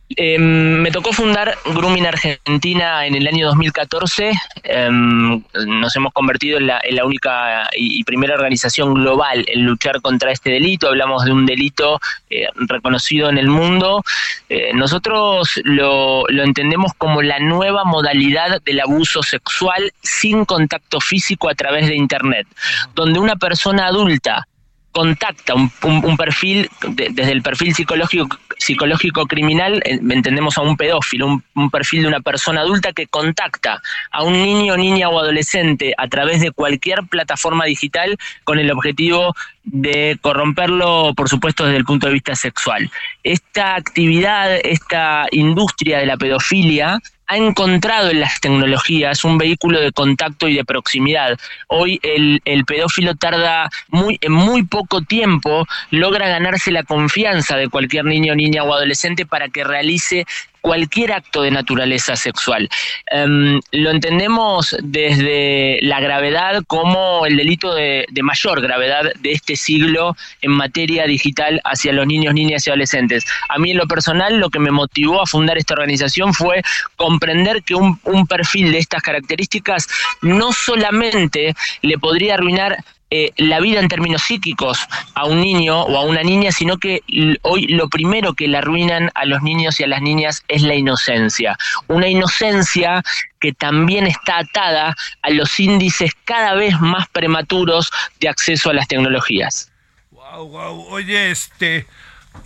[0.09, 4.31] Em, me tocó fundar Grooming Argentina en el año 2014.
[4.63, 10.51] Em, nos hemos convertido en la, única y, primera organización global en luchar contra este
[10.51, 10.87] delito.
[10.87, 14.03] Hablamos de un delito eh, reconocido en el mundo.
[14.49, 21.49] Eh, nosotros lo, lo entendemos como la nueva modalidad del abuso sexual sin contacto físico
[21.49, 22.47] a través de Internet,
[22.93, 24.47] donde una persona adulta
[24.93, 31.69] contacta un, perfil, desde el perfil psicológico, psicológico criminal, eh, entendemos a un pedófilo, un,
[31.69, 36.41] perfil de una persona adulta que contacta a un niño, niña o adolescente a través
[36.41, 42.13] de cualquier plataforma digital con el objetivo de corromperlo, por supuesto, desde el punto de
[42.13, 42.89] vista sexual.
[43.23, 49.91] Esta actividad, esta industria de la pedofilia, ha encontrado en las tecnologías un vehículo de
[49.91, 51.37] contacto y de proximidad.
[51.67, 58.05] Hoy el, pedófilo tarda muy, en muy poco tiempo, logra ganarse la confianza de cualquier
[58.05, 60.25] niño, niña o adolescente para que realice
[60.63, 62.69] cualquier acto de naturaleza sexual.
[63.11, 70.15] Em, lo entendemos desde la gravedad como el delito de, mayor gravedad de este siglo
[70.41, 73.25] en materia digital hacia los niños, niñas y adolescentes.
[73.49, 76.61] A mí en lo personal lo que me motivó a fundar esta organización fue
[76.95, 79.89] comprender que un, un perfil de estas características
[80.21, 82.77] no solamente le podría arruinar
[83.15, 84.79] eh, la vida en términos psíquicos
[85.13, 87.03] a un niño o a una niña, sino que
[87.43, 90.73] hoy lo primero que le arruinan a los niños y a las niñas es la
[90.73, 91.55] inocencia.
[91.87, 93.03] Una inocencia
[93.39, 98.87] que también está atada a los índices cada vez más prematuros de acceso a las
[98.87, 99.71] tecnologías.
[100.09, 100.85] Wow, wow.
[100.89, 101.85] Oye, este,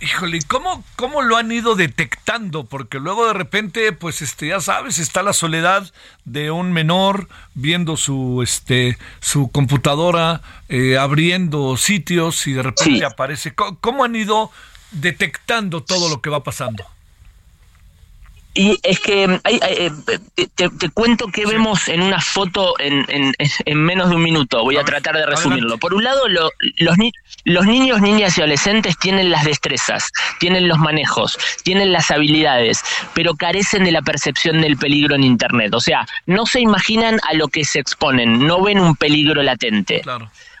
[0.00, 2.64] Híjole, ¿cómo, ¿cómo lo han ido detectando?
[2.64, 5.92] Porque luego de repente, pues este, ya sabes, está la soledad
[6.24, 13.54] de un menor viendo su, este, su computadora, eh, abriendo sitios y de repente aparece.
[13.54, 14.52] ¿Cómo han ido
[14.92, 16.86] detectando todo lo que va pasando?
[18.54, 19.90] Y es que eh,
[20.56, 23.04] te, cuento que vemos en una foto en,
[23.76, 24.64] menos de un minuto.
[24.64, 25.78] Voy a, tratar de resumirlo.
[25.78, 26.50] Por un lado, los,
[27.44, 32.82] los niños, niñas y adolescentes tienen las destrezas, tienen los manejos, tienen las habilidades,
[33.14, 35.74] pero carecen de la percepción del peligro en Internet.
[35.74, 40.02] O sea, no se imaginan a lo que se exponen, no ven un peligro latente.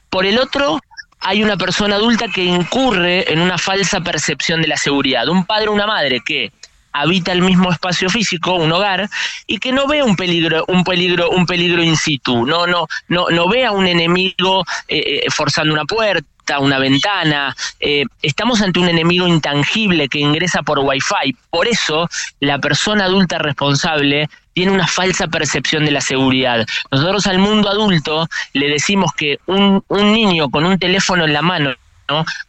[0.08, 0.80] Por el otro,
[1.20, 5.28] hay una persona adulta que incurre en una falsa percepción de la seguridad.
[5.28, 6.52] Un padre o una madre que
[6.92, 9.08] habita el mismo espacio físico, un hogar,
[9.46, 13.28] y que no ve un peligro, un peligro, un peligro in situ, no, no, no,
[13.30, 17.54] no ve a un enemigo eh, eh, forzando una puerta, una ventana.
[17.78, 21.36] Eh, estamos ante un enemigo intangible que ingresa por Wi-Fi.
[21.50, 22.08] Por eso,
[22.40, 26.66] la persona adulta responsable tiene una falsa percepción de la seguridad.
[26.90, 31.42] Nosotros al mundo adulto le decimos que un, un niño con un teléfono en la
[31.42, 31.74] mano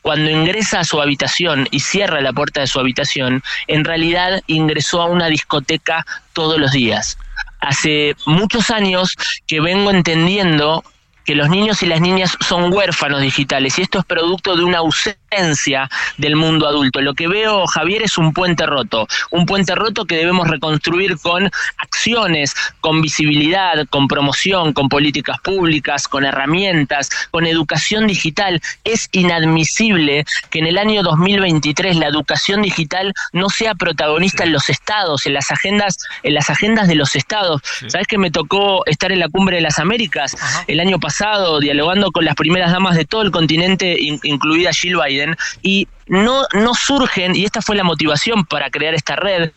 [0.01, 5.01] cuando ingresa a su habitación y cierra la puerta de su habitación, en realidad ingresó
[5.01, 7.17] a una discoteca todos los días.
[7.59, 10.83] Hace muchos años que vengo entendiendo
[11.29, 14.79] que los niños y las niñas son huérfanos digitales y esto es producto de una
[14.79, 17.01] ausencia del mundo adulto.
[17.01, 21.51] Lo que veo, Javier, es un puente roto, un puente roto que debemos reconstruir con
[21.77, 28.59] acciones, con visibilidad, con promoción, con políticas públicas, con herramientas, con educación digital.
[28.83, 34.67] Es inadmisible que en el año 2023 la educación digital no sea protagonista en los
[34.71, 37.61] estados, en las agendas, en las agendas de los estados.
[37.85, 41.18] ¿Sabes que me tocó estar en la cumbre de las Américas el año pasado
[41.59, 46.73] dialogando con las primeras damas de todo el continente, incluida Jill Biden, y no, no
[46.73, 49.51] surgen, y esta fue la motivación para crear esta red,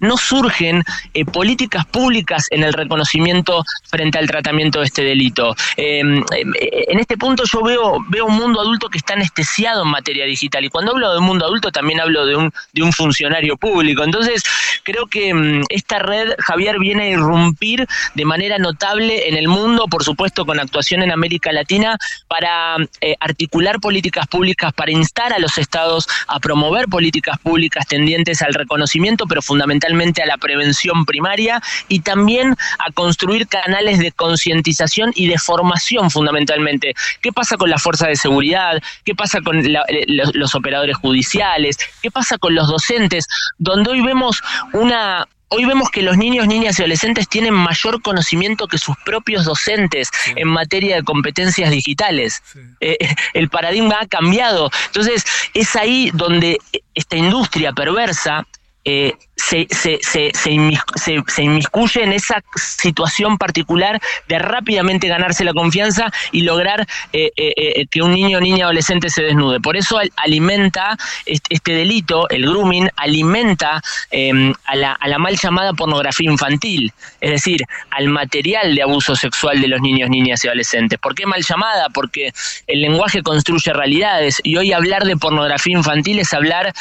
[0.00, 0.82] no surgen
[1.14, 5.54] eh, políticas públicas en el reconocimiento frente al tratamiento de este delito.
[5.76, 9.88] Em, em, en este punto yo veo, veo un mundo adulto que está anestesiado en
[9.88, 12.92] materia digital y cuando hablo de un mundo adulto también hablo de un, de un
[12.92, 14.04] funcionario público.
[14.04, 14.42] Entonces
[14.82, 19.86] creo que em, esta red, Javier, viene a irrumpir de manera notable en el mundo,
[19.88, 21.98] por supuesto con actuación en América Latina,
[22.28, 28.42] para eh, articular políticas públicas, para instar a los estados a promover políticas públicas tendientes
[28.42, 35.28] al reconocimiento, pero a la prevención primaria y también a construir canales de concientización y
[35.28, 36.94] de formación fundamentalmente.
[37.20, 38.82] ¿Qué pasa con la fuerza de seguridad?
[39.04, 41.78] ¿Qué pasa con eh, los, operadores judiciales?
[42.02, 43.26] ¿Qué pasa con los docentes?
[43.58, 44.42] Donde hoy vemos
[44.72, 49.44] una, Hoy vemos que los niños, niñas y adolescentes tienen mayor conocimiento que sus propios
[49.44, 52.42] docentes en materia de competencias digitales.
[52.80, 52.98] Eh,
[53.32, 54.70] el paradigma ha cambiado.
[54.86, 56.58] Entonces, es ahí donde
[56.94, 58.44] esta industria perversa
[58.88, 66.10] eh, se, se, se, se, inmiscuye en esa situación particular de rápidamente ganarse la confianza
[66.32, 69.60] y lograr eh, eh, que un niño o niña adolescente se desnude.
[69.60, 75.74] Por eso alimenta este, delito, el grooming, alimenta em, a, la, a la mal llamada
[75.74, 80.98] pornografía infantil, es decir, al material de abuso sexual de los niños, niñas y adolescentes.
[80.98, 81.88] ¿Por qué mal llamada?
[81.90, 82.32] Porque
[82.66, 86.72] el lenguaje construye realidades y hoy hablar de pornografía infantil es hablar,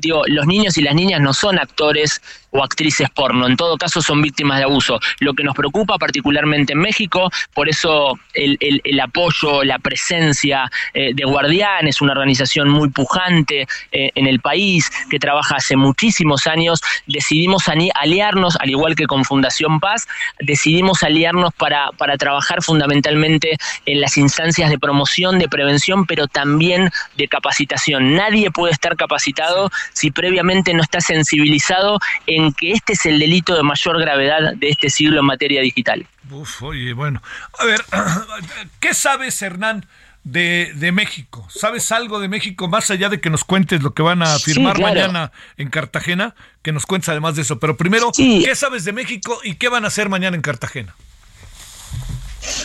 [0.00, 2.20] digo, los niños y las niñas no son actores
[2.50, 3.46] o actrices porno.
[3.46, 4.98] En todo caso son víctimas de abuso.
[5.20, 11.24] Lo que nos preocupa particularmente en México, por eso el, apoyo, la presencia eh, de
[11.24, 17.64] Guardianes, una organización muy pujante eh, en el país que trabaja hace muchísimos años, decidimos
[17.68, 20.06] aliarnos, al igual que con Fundación Paz,
[20.40, 26.90] decidimos aliarnos para, para trabajar fundamentalmente en las instancias de promoción, de prevención, pero también
[27.16, 28.14] de capacitación.
[28.14, 33.18] Nadie puede estar capacitado si previamente no está sensibilizado en en que este es el
[33.18, 36.06] delito de mayor gravedad de este siglo en materia digital.
[36.30, 37.22] Uf, oye, bueno.
[37.58, 37.84] A ver,
[38.80, 39.86] ¿qué sabes, Hernán?
[40.22, 41.46] De, de, México.
[41.48, 44.78] ¿Sabes algo de México más allá de que nos cuentes lo que van a firmar
[44.78, 46.34] mañana en Cartagena?
[46.60, 47.58] Que nos cuentes además de eso.
[47.58, 50.94] Pero primero, ¿qué sabes de México y qué van a hacer mañana en Cartagena?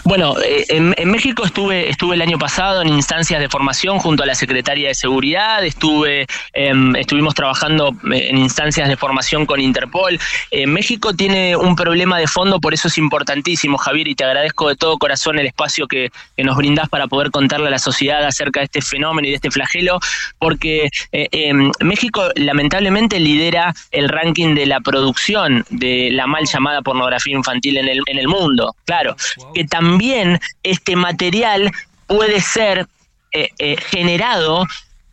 [0.03, 4.26] Bueno, eh, en, México estuve, estuve el año pasado en instancias de formación junto a
[4.26, 10.19] la Secretaría de Seguridad, estuve, em, estuvimos trabajando eh, en instancias de formación con Interpol.
[10.67, 14.76] México tiene un problema de fondo, por eso es importantísimo, Javier, y te agradezco de
[14.76, 18.65] todo corazón el espacio que, nos brindás para poder contarle a la sociedad acerca de
[18.65, 19.99] este fenómeno y de este flagelo,
[20.38, 26.82] porque eh, em, México lamentablemente lidera el ranking de la producción de la mal llamada
[26.82, 28.76] pornografía infantil en el, en el mundo.
[28.86, 29.15] Claro,
[29.55, 31.72] que también este material
[32.07, 32.88] puede ser
[33.32, 34.66] eh, eh, generado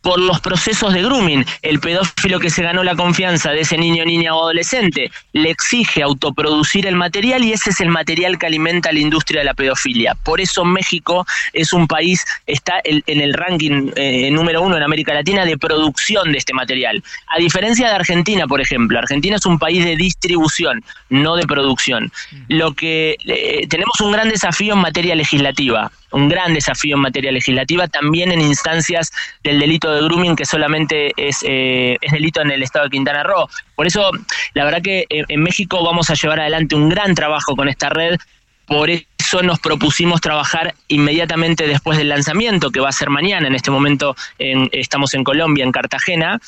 [0.03, 1.45] por los procesos de grooming.
[1.61, 6.03] El pedófilo que se ganó la confianza de ese niño, niña o adolescente le exige
[6.03, 10.13] autoproducir el material y ese es el material que alimenta la industria de la pedofilia.
[10.15, 15.13] Por eso México es un país, está en el ranking eh, número uno en América
[15.13, 17.01] Latina de producción de este material.
[17.27, 22.11] A diferencia de Argentina, por ejemplo, Argentina es un país de distribución, no de producción.
[22.49, 27.31] Lo que eh, tenemos un gran desafío en materia legislativa un gran desafío en materia
[27.31, 29.11] legislativa, también en instancias
[29.43, 33.23] del delito de grooming que solamente es, eh, es delito en el estado de Quintana
[33.23, 33.47] Roo.
[33.75, 34.11] Por eso,
[34.53, 37.89] la verdad que eh, en México vamos a llevar adelante un gran trabajo con esta
[37.89, 38.17] red.
[38.65, 38.89] Por
[39.41, 43.47] nos propusimos trabajar inmediatamente después del lanzamiento, que va a ser mañana.
[43.47, 46.39] En este momento estamos en Colombia, en Cartagena.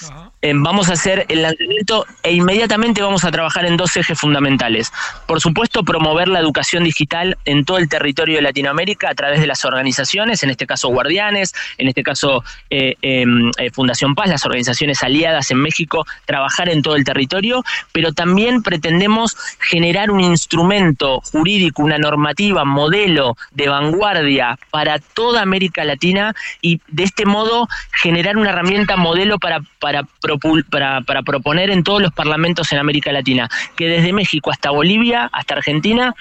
[0.46, 4.94] Eh, vamos a hacer el lanzamiento e inmediatamente vamos a trabajar en dos ejes fundamentales.
[5.26, 9.48] Por supuesto, promover la educación digital en todo el territorio de Latinoamérica a través de
[9.48, 14.46] las organizaciones, en este caso Guardianes, en este caso eh, em, eh, Fundación Paz, las
[14.46, 21.22] organizaciones aliadas en México, trabajar en todo el territorio, pero también pretendemos generar un instrumento
[21.22, 27.68] jurídico, una normativa, modelo de vanguardia para toda América Latina y de este modo
[28.04, 30.04] generar una herramienta modelo para, para,
[30.70, 35.30] para, para proponer en todos los parlamentos en América Latina, que desde México hasta Bolivia,
[35.32, 36.14] hasta Argentina,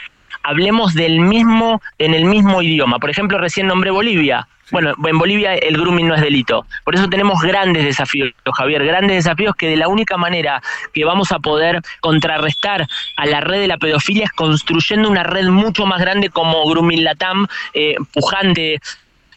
[0.43, 2.99] hablemos del mismo, en el mismo idioma.
[2.99, 4.47] Por ejemplo, recién nombré Bolivia.
[4.71, 6.67] Bueno, en Bolivia el grooming no es delito.
[6.85, 10.63] Por eso tenemos grandes desafíos, Javier, grandes desafíos que de la única manera
[10.93, 12.87] que vamos a poder contrarrestar
[13.17, 17.05] a la red de la pedofilia es construyendo una red mucho más grande como Grooming
[17.05, 18.81] Latam, eh, pujante,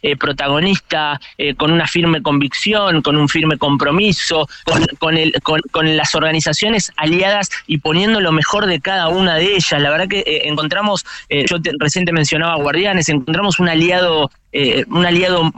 [0.03, 5.59] eh, protagonista, eh, con una firme convicción, con un firme compromiso, con, con, el, con,
[5.71, 9.81] con, las organizaciones aliadas y poniendo lo mejor de cada una de ellas.
[9.81, 15.51] La verdad que encontramos, yo te, reciente mencionaba Guardianes, encontramos un aliado eh, un aliado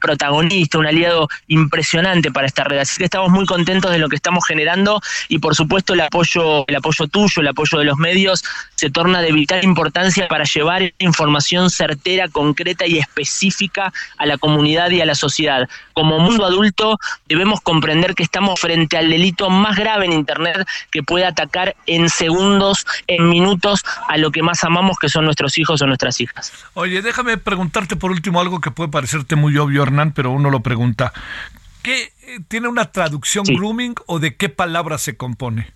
[0.00, 2.78] protagonista, un aliado impresionante para esta red.
[2.78, 6.66] Así que estamos muy contentos de lo que estamos generando y por supuesto el apoyo,
[6.66, 8.44] el apoyo tuyo, el apoyo de los medios
[8.74, 14.90] se torna de vital importancia para llevar información certera, concreta y específica a la comunidad
[14.90, 15.68] y a la sociedad.
[15.92, 21.02] Como mundo adulto debemos comprender que estamos frente al delito más grave en Internet que
[21.02, 25.80] puede atacar en segundos, en minutos a lo que más amamos que son nuestros hijos
[25.80, 26.52] o nuestras hijas.
[26.74, 30.60] Oye, déjame preguntarte por último algo que puede parecerte muy obvio, Hernán, pero uno lo
[30.60, 31.12] pregunta.
[31.82, 33.54] ¿Qué eh, tiene una traducción sí.
[33.54, 35.74] grooming o de qué palabra se compone?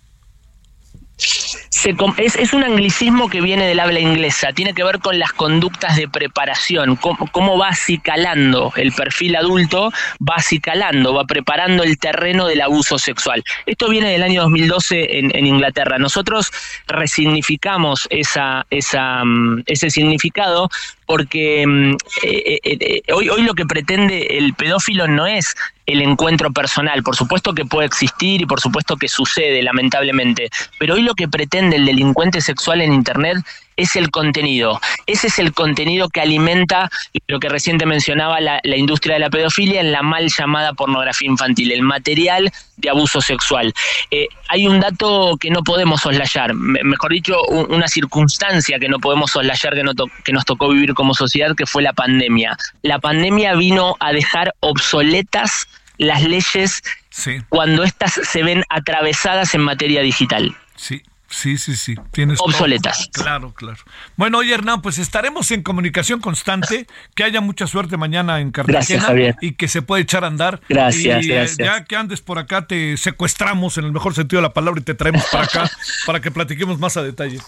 [1.19, 5.33] Se, es, es, un anglicismo que viene del habla inglesa, tiene que ver con las
[5.33, 9.91] conductas de preparación, cómo, cómo va acicalando el perfil adulto,
[10.27, 13.43] va acicalando, va preparando el terreno del abuso sexual.
[13.65, 15.97] Esto viene del año 2012 en, en Inglaterra.
[15.97, 16.51] Nosotros
[16.87, 20.69] resignificamos esa, esa, um, ese significado
[21.09, 25.55] porque eh, eh, hoy, hoy lo que pretende el pedófilo no es
[25.87, 30.93] el encuentro personal, por supuesto que puede existir y por supuesto que sucede lamentablemente, pero
[30.93, 33.37] hoy lo que pretende el delincuente sexual en Internet
[33.79, 34.79] es el contenido.
[35.05, 36.89] Ese es el contenido que alimenta
[37.27, 41.29] lo que reciente mencionaba la, la, industria de la pedofilia en la mal llamada pornografía
[41.29, 43.73] infantil, el material de abuso sexual.
[44.11, 48.89] Eh, hay un dato que no podemos soslayar, me, mejor dicho, un, una circunstancia que
[48.89, 51.93] no podemos soslayar que, no to que nos tocó vivir como sociedad, que fue la
[51.93, 52.57] pandemia.
[52.81, 55.67] La pandemia vino a dejar obsoletas
[55.97, 57.37] las leyes sí.
[57.47, 60.55] cuando éstas se ven atravesadas en materia digital.
[60.75, 61.01] Sí.
[61.29, 61.95] Sí, sí, sí.
[62.11, 63.09] Tienes obsoletas.
[63.11, 63.23] Todo.
[63.23, 63.77] Claro, claro.
[64.17, 66.87] Bueno, oye, Hernán, pues estaremos en comunicación constante.
[67.15, 69.35] Que haya mucha suerte mañana en Cartagena gracias, Javier.
[69.41, 70.61] y que se pueda echar a andar.
[70.67, 71.57] Gracias, y, gracias.
[71.57, 74.83] Ya que andes por acá, te secuestramos en el mejor sentido de la palabra y
[74.83, 75.71] te traemos para acá
[76.05, 77.39] para que platiquemos más a detalle.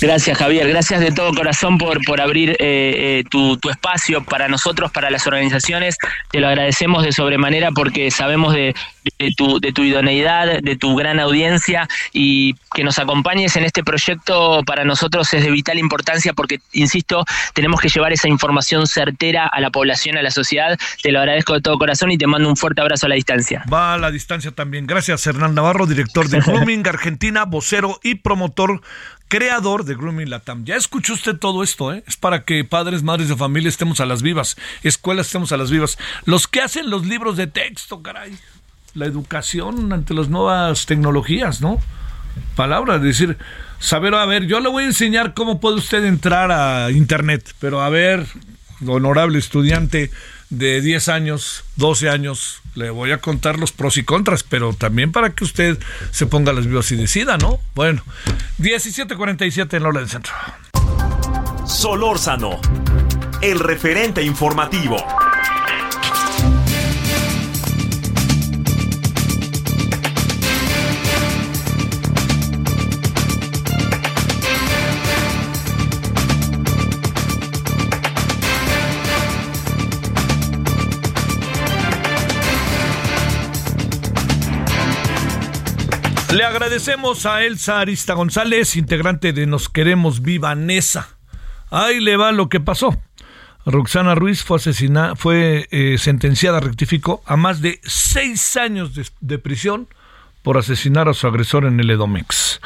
[0.00, 0.68] Gracias, Javier.
[0.68, 5.10] Gracias de todo corazón por, por abrir eh, eh, tu, tu, espacio para nosotros, para
[5.10, 5.96] las organizaciones.
[6.30, 8.76] Te lo agradecemos de sobremanera porque sabemos de,
[9.36, 14.62] tu, de tu idoneidad, de tu gran audiencia y que nos acompañes en este proyecto
[14.64, 17.24] para nosotros es de vital importancia porque, insisto,
[17.54, 20.78] tenemos que llevar esa información certera a la población, a la sociedad.
[21.02, 23.64] Te lo agradezco de todo corazón y te mando un fuerte abrazo a la distancia.
[23.72, 24.86] Va a la distancia también.
[24.86, 28.80] Gracias, Hernán Navarro, director de Grooming Argentina, vocero y promotor
[29.28, 30.64] creador de Grooming Latam.
[30.64, 32.02] Ya escuchó usted todo esto, ¿eh?
[32.06, 35.70] Es para que padres, madres de familia estemos a las vivas, escuelas estemos a las
[35.70, 35.98] vivas.
[36.24, 38.36] Los que hacen los libros de texto, caray.
[38.94, 41.78] La educación ante las nuevas tecnologías, ¿no?
[42.56, 43.36] Palabra, decir,
[43.78, 47.82] saber, a ver, yo le voy a enseñar cómo puede usted entrar a Internet, pero
[47.82, 48.26] a ver,
[48.86, 50.10] honorable estudiante
[50.50, 55.12] de 10 años, 12 años, le voy a contar los pros y contras, pero también
[55.12, 55.78] para que usted
[56.12, 57.60] se ponga las vivas y decida, ¿no?
[57.74, 58.02] Bueno,
[58.58, 60.32] 17:47 en la hora del centro.
[61.66, 62.60] Solórzano,
[63.42, 64.96] el referente informativo.
[86.32, 91.08] Le agradecemos a Elsa Arista González, integrante de Nos Queremos Viva Nesa.
[91.70, 93.00] Ahí le va lo que pasó.
[93.64, 99.38] Roxana Ruiz fue asesinada, fue eh, sentenciada, rectificó, a más de seis años de, de,
[99.38, 99.88] prisión
[100.42, 102.60] por asesinar a su agresor en el Edomex.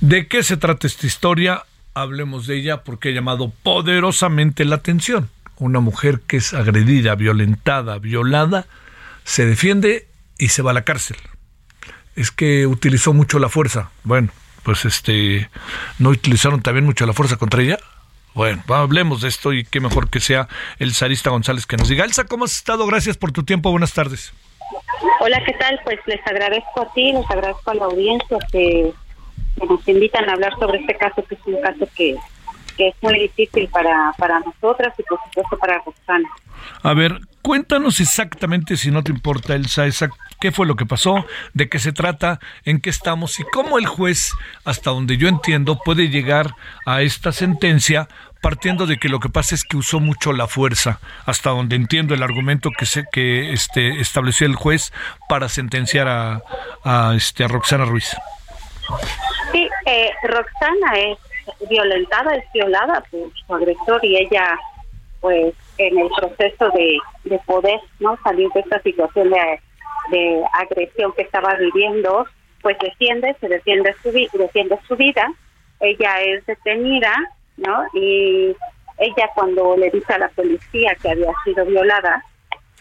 [0.00, 1.64] ¿De qué se trata esta historia?
[1.92, 5.28] Hablemos de ella porque ha llamado poderosamente la atención.
[5.58, 8.66] Una mujer que es agredida, violentada, violada,
[9.24, 11.18] se defiende y se va a la cárcel
[12.16, 13.90] es que utilizó mucho la fuerza.
[14.04, 14.28] Bueno,
[14.62, 15.50] pues este,
[15.98, 17.78] ¿no utilizaron también mucho la fuerza contra ella?
[18.34, 20.48] Bueno, hablemos de esto y qué mejor que sea
[20.78, 22.04] el Sarista González que nos diga.
[22.04, 22.86] Elsa, ¿cómo has estado?
[22.86, 23.70] Gracias por tu tiempo.
[23.70, 24.32] Buenas tardes.
[25.20, 25.78] Hola, ¿qué tal?
[25.84, 28.92] Pues les agradezco a ti, les agradezco a la audiencia que,
[29.58, 32.16] que nos invitan a hablar sobre este caso, que es un caso que,
[32.76, 36.28] que es muy difícil para, para nosotras y por supuesto para Roxana.
[36.82, 40.08] A ver, cuéntanos exactamente, si no te importa, Elsa, esa,
[40.40, 43.86] qué fue lo que pasó, de qué se trata, en qué estamos y cómo el
[43.86, 44.32] juez,
[44.64, 46.54] hasta donde yo entiendo, puede llegar
[46.86, 48.08] a esta sentencia
[48.44, 52.12] partiendo de que lo que pasa es que usó mucho la fuerza, hasta donde entiendo
[52.12, 54.92] el argumento que se, que este estableció el juez
[55.30, 58.14] para sentenciar a, este a Roxana Ruiz.
[59.50, 61.18] Sí, eh, Roxana es
[61.70, 64.58] violentada, es violada por su agresor y ella,
[65.20, 68.18] pues, en el proceso de, de poder, ¿no?
[68.22, 69.60] Salir de esta situación de,
[70.10, 72.26] de agresión que estaba viviendo,
[72.62, 75.32] pues defiende, se defiende su, defiende su vida.
[75.80, 77.12] Ella es detenida,
[77.56, 77.84] ¿no?
[77.94, 78.56] Y
[78.98, 82.24] ella cuando le dice a la policía que había sido violada,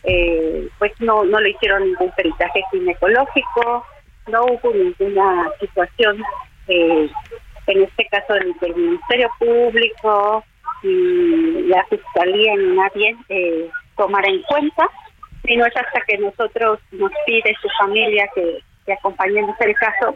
[0.03, 3.85] eh, pues no, no le hicieron ningún peritaje ginecológico,
[4.27, 6.21] no hubo ninguna situación,
[6.67, 7.09] eh,
[7.67, 10.43] en este caso del, Ministerio Público
[10.83, 14.89] y la Fiscalía ni nadie eh, tomara en cuenta,
[15.45, 20.15] sino es hasta que nosotros nos pide su familia que, que acompañemos el caso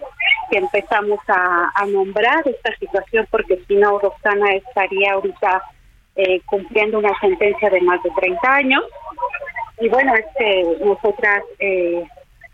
[0.49, 3.99] que empezamos a, a nombrar esta situación porque si no
[4.53, 5.61] estaría ahorita
[6.15, 8.83] eh, cumpliendo una sentencia de más de 30 años
[9.79, 12.03] y bueno es que nosotras eh,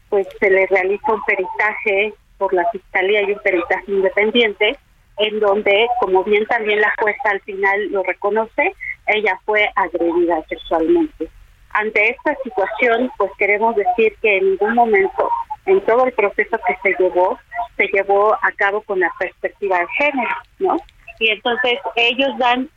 [0.09, 4.77] pues se le realiza un peritaje por la fiscalía y un peritaje independiente
[5.17, 8.73] en donde, como bien también la jueza al final lo reconoce,
[9.07, 11.29] ella fue agredida sexualmente.
[11.73, 15.29] Ante esta situación, pues queremos decir que en ningún momento,
[15.65, 17.39] en todo el proceso que se llevó,
[17.77, 20.77] se llevó a cabo con la perspectiva de género, ¿no?
[21.19, 22.69] Y entonces ellos dan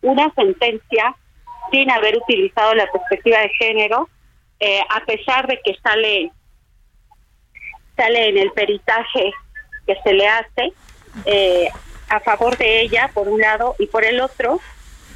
[0.00, 1.14] una sentencia
[1.70, 4.08] sin haber utilizado la perspectiva de género,
[4.60, 6.30] eh, a pesar de que sale
[7.96, 9.32] sale en el peritaje
[9.86, 10.72] que se le hace
[11.26, 11.68] eh,
[12.08, 14.60] a favor de ella, por un lado, y por el otro,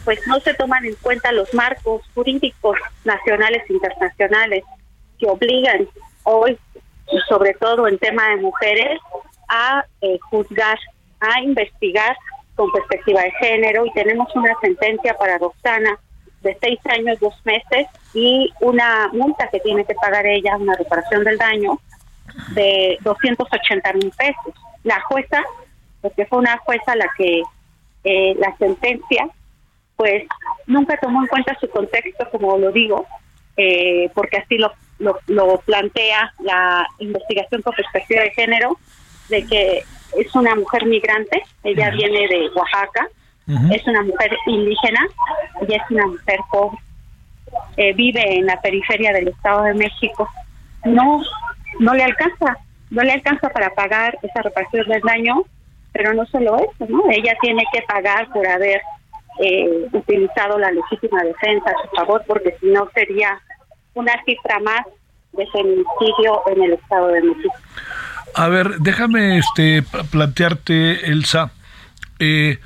[0.07, 4.65] pues no se toman en cuenta los marcos jurídicos nacionales e internacionales
[5.19, 5.89] que obligan
[6.23, 6.57] hoy,
[7.29, 9.01] sobre todo en tema de mujeres,
[9.49, 10.79] a eh, juzgar,
[11.19, 12.17] a investigar
[12.55, 15.99] con perspectiva de género y tenemos una sentencia para Roxana
[16.43, 21.25] de seis años, dos meses y una multa que tiene que pagar ella, una reparación
[21.25, 21.81] del daño
[22.55, 24.55] de 280 mil pesos.
[24.85, 25.43] La jueza,
[26.01, 27.43] porque fue una jueza la que
[28.05, 29.29] eh, la sentencia,
[29.97, 30.25] pues
[30.67, 33.07] nunca tomó en cuenta su contexto, como lo digo,
[33.57, 38.79] eh, porque así lo, lo, plantea la investigación con perspectiva de género,
[39.29, 39.83] de que
[40.19, 43.09] es una mujer migrante, ella viene de Oaxaca,
[43.71, 45.07] es una mujer indígena
[45.69, 46.79] y es una mujer pobre.
[47.77, 50.29] Eh, vive en la periferia del Estado de México.
[50.85, 51.23] No
[51.79, 52.59] no le alcanza,
[52.91, 55.45] no le alcanza para pagar esa reparación del daño,
[55.93, 57.03] pero no solo eso, ¿no?
[57.11, 58.81] Ella tiene que pagar por haber
[59.41, 63.41] eh, utilizado la legítima defensa a su favor, porque si no sería
[63.95, 64.81] una cifra más
[65.33, 67.55] de feminicidio en el Estado de México.
[68.35, 71.53] A ver, déjame este plantearte, Elsa,
[72.19, 72.59] eh,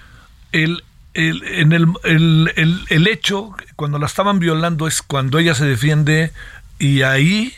[0.52, 0.82] el,
[1.14, 5.64] el, en el, el, el, el hecho, cuando la estaban violando, es cuando ella se
[5.64, 6.32] defiende
[6.78, 7.52] y ahí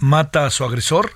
[0.00, 1.12] mata a su agresor?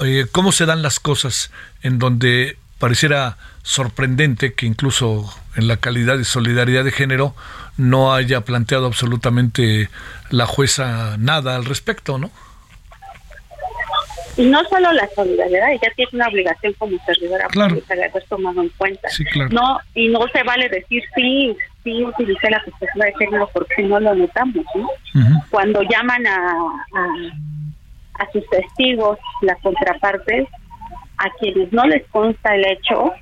[0.00, 1.50] Eh, ¿Cómo se dan las cosas
[1.82, 7.34] en donde pareciera sorprendente que incluso en la calidad de solidaridad de género
[7.76, 9.88] no haya planteado absolutamente
[10.30, 12.30] la jueza nada al respecto, ¿no?
[14.36, 17.70] Y no solo la solidaridad, ella tiene una obligación como servidora claro.
[17.74, 19.08] pública de haber tomado en cuenta.
[19.50, 23.98] No, y no se vale decir sí, sí utilicé la perspectiva de género porque no
[23.98, 24.88] lo notamos, ¿no?
[25.50, 26.38] Cuando llaman a
[28.18, 30.48] a sus testigos, las contrapartes,
[31.18, 33.12] a quienes no les consta el hecho,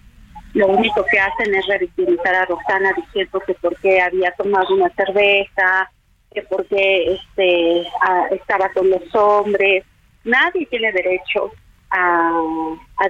[0.56, 5.90] lo único que hacen es revictimizar a Roxana diciendo que porque había tomado una cerveza,
[6.32, 7.86] que porque este
[8.30, 9.84] estaba con los hombres.
[10.24, 11.52] Nadie tiene derecho
[11.90, 12.42] a,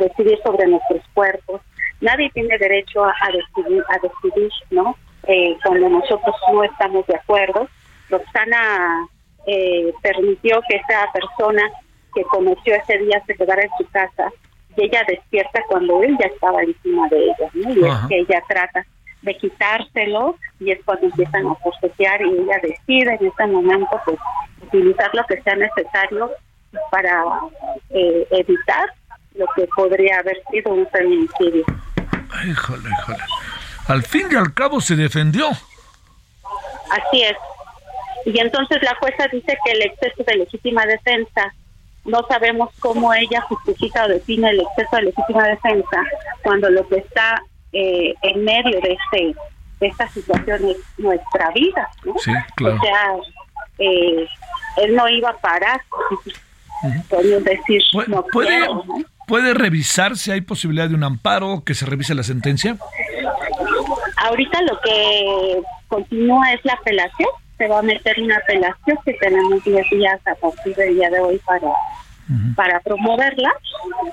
[0.01, 1.61] decidir sobre nuestros cuerpos.
[2.01, 4.97] Nadie tiene derecho a, decidir, a decidir, ¿no?
[5.29, 7.69] Eh, cuando nosotros no estamos de acuerdo.
[8.11, 9.07] Roxana
[9.47, 11.63] eh, permitió que esa persona
[12.13, 14.33] que conoció ese día se quedara en su casa
[14.77, 17.71] y ella despierta cuando él ya estaba encima de ella, ¿no?
[17.73, 18.87] Y es que ella trata
[19.23, 24.19] de quitárselo y es cuando empiezan a forcejear y ella decide en ese momento pues
[24.63, 26.31] utilizar lo que sea necesario
[26.91, 27.25] para
[27.91, 28.89] eh, evitar
[29.35, 31.65] lo que podría haber sido un feminicidio.
[32.47, 33.19] Híjole, híjole.
[33.89, 35.49] Al fin y al cabo se defendió.
[36.91, 37.37] Así es.
[38.25, 41.55] Y entonces la jueza dice que el exceso de legítima defensa,
[42.07, 46.03] no sabemos cómo ella justifica o define el exceso de legítima defensa
[46.43, 47.43] cuando lo que está
[47.73, 49.35] eh, en medio de este
[49.81, 51.87] de esta situación es nuestra vida.
[52.05, 52.15] ¿no?
[52.19, 52.77] Sí, claro.
[52.77, 53.13] O sea,
[53.79, 54.27] eh,
[54.79, 55.81] él no iba a parar
[57.09, 59.05] podemos decir no ¿Puede, quiero, ¿no?
[59.27, 62.77] ¿Puede revisar si hay posibilidad de un amparo, que se revise la sentencia?
[64.19, 67.29] Ahorita lo que continúa es la apelación.
[67.59, 71.21] Se va a meter una apelación que tenemos 10 días a partir del día de
[71.21, 71.73] hoy para
[72.57, 73.55] para promoverla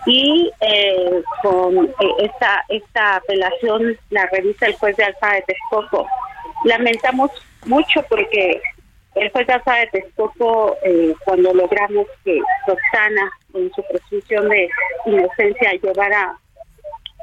[0.06, 6.08] y eh, con eh, esta esta apelación la revisa el juez de Alfa de Texcoco.
[6.64, 7.32] Lamentamos
[7.66, 8.62] mucho porque
[9.16, 14.70] el juez de Alfa de Texcoco, eh, cuando logramos que Roxana, en su presunción de
[15.06, 16.36] inocencia, llevara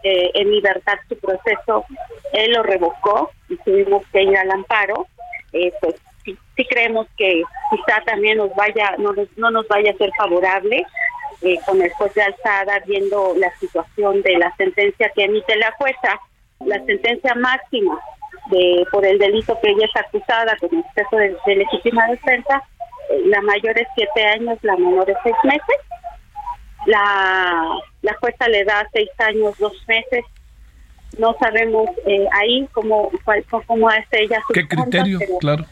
[0.04, 1.84] eh, en libertad su proceso,
[2.32, 5.06] él lo revocó y tuvimos que ir al amparo.
[5.52, 5.96] Eh, pues
[6.60, 10.84] sí, creemos que quizá también nos vaya, no nos, no nos vaya a ser favorable
[11.42, 15.72] eh, con el juez de alzada viendo la situación de la sentencia que emite la
[15.72, 16.20] jueza,
[16.60, 17.98] la sentencia máxima
[18.50, 22.62] de por el delito que ella es acusada con exceso de, de legítima defensa,
[23.10, 25.76] eh, la mayor es siete años, la menor es seis meses.
[26.86, 30.24] La, la jueza le da seis años, dos meses.
[31.18, 35.18] No sabemos eh, ahí cómo, cuál, cómo es ella su ¿Qué criterio?
[35.18, 35.64] pero Claro.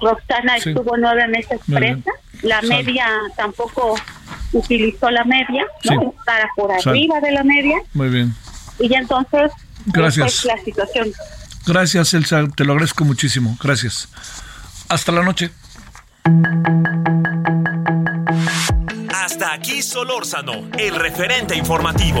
[0.00, 0.70] Roxana Sí.
[0.70, 2.10] estuvo nueve meses presa.
[2.42, 3.96] La media tampoco
[4.52, 6.14] utilizó la media, ¿no?
[6.24, 7.76] Para por arriba de la media.
[7.94, 8.34] Muy bien.
[8.78, 9.52] Y ya entonces,
[9.86, 10.38] Gracias.
[10.38, 11.08] es la situación.
[11.66, 12.44] Gracias, Elsa.
[12.56, 13.56] Te lo agradezco muchísimo.
[13.62, 14.08] Gracias.
[14.88, 15.50] Hasta la noche.
[19.14, 22.20] Hasta aquí Solórzano, el referente informativo.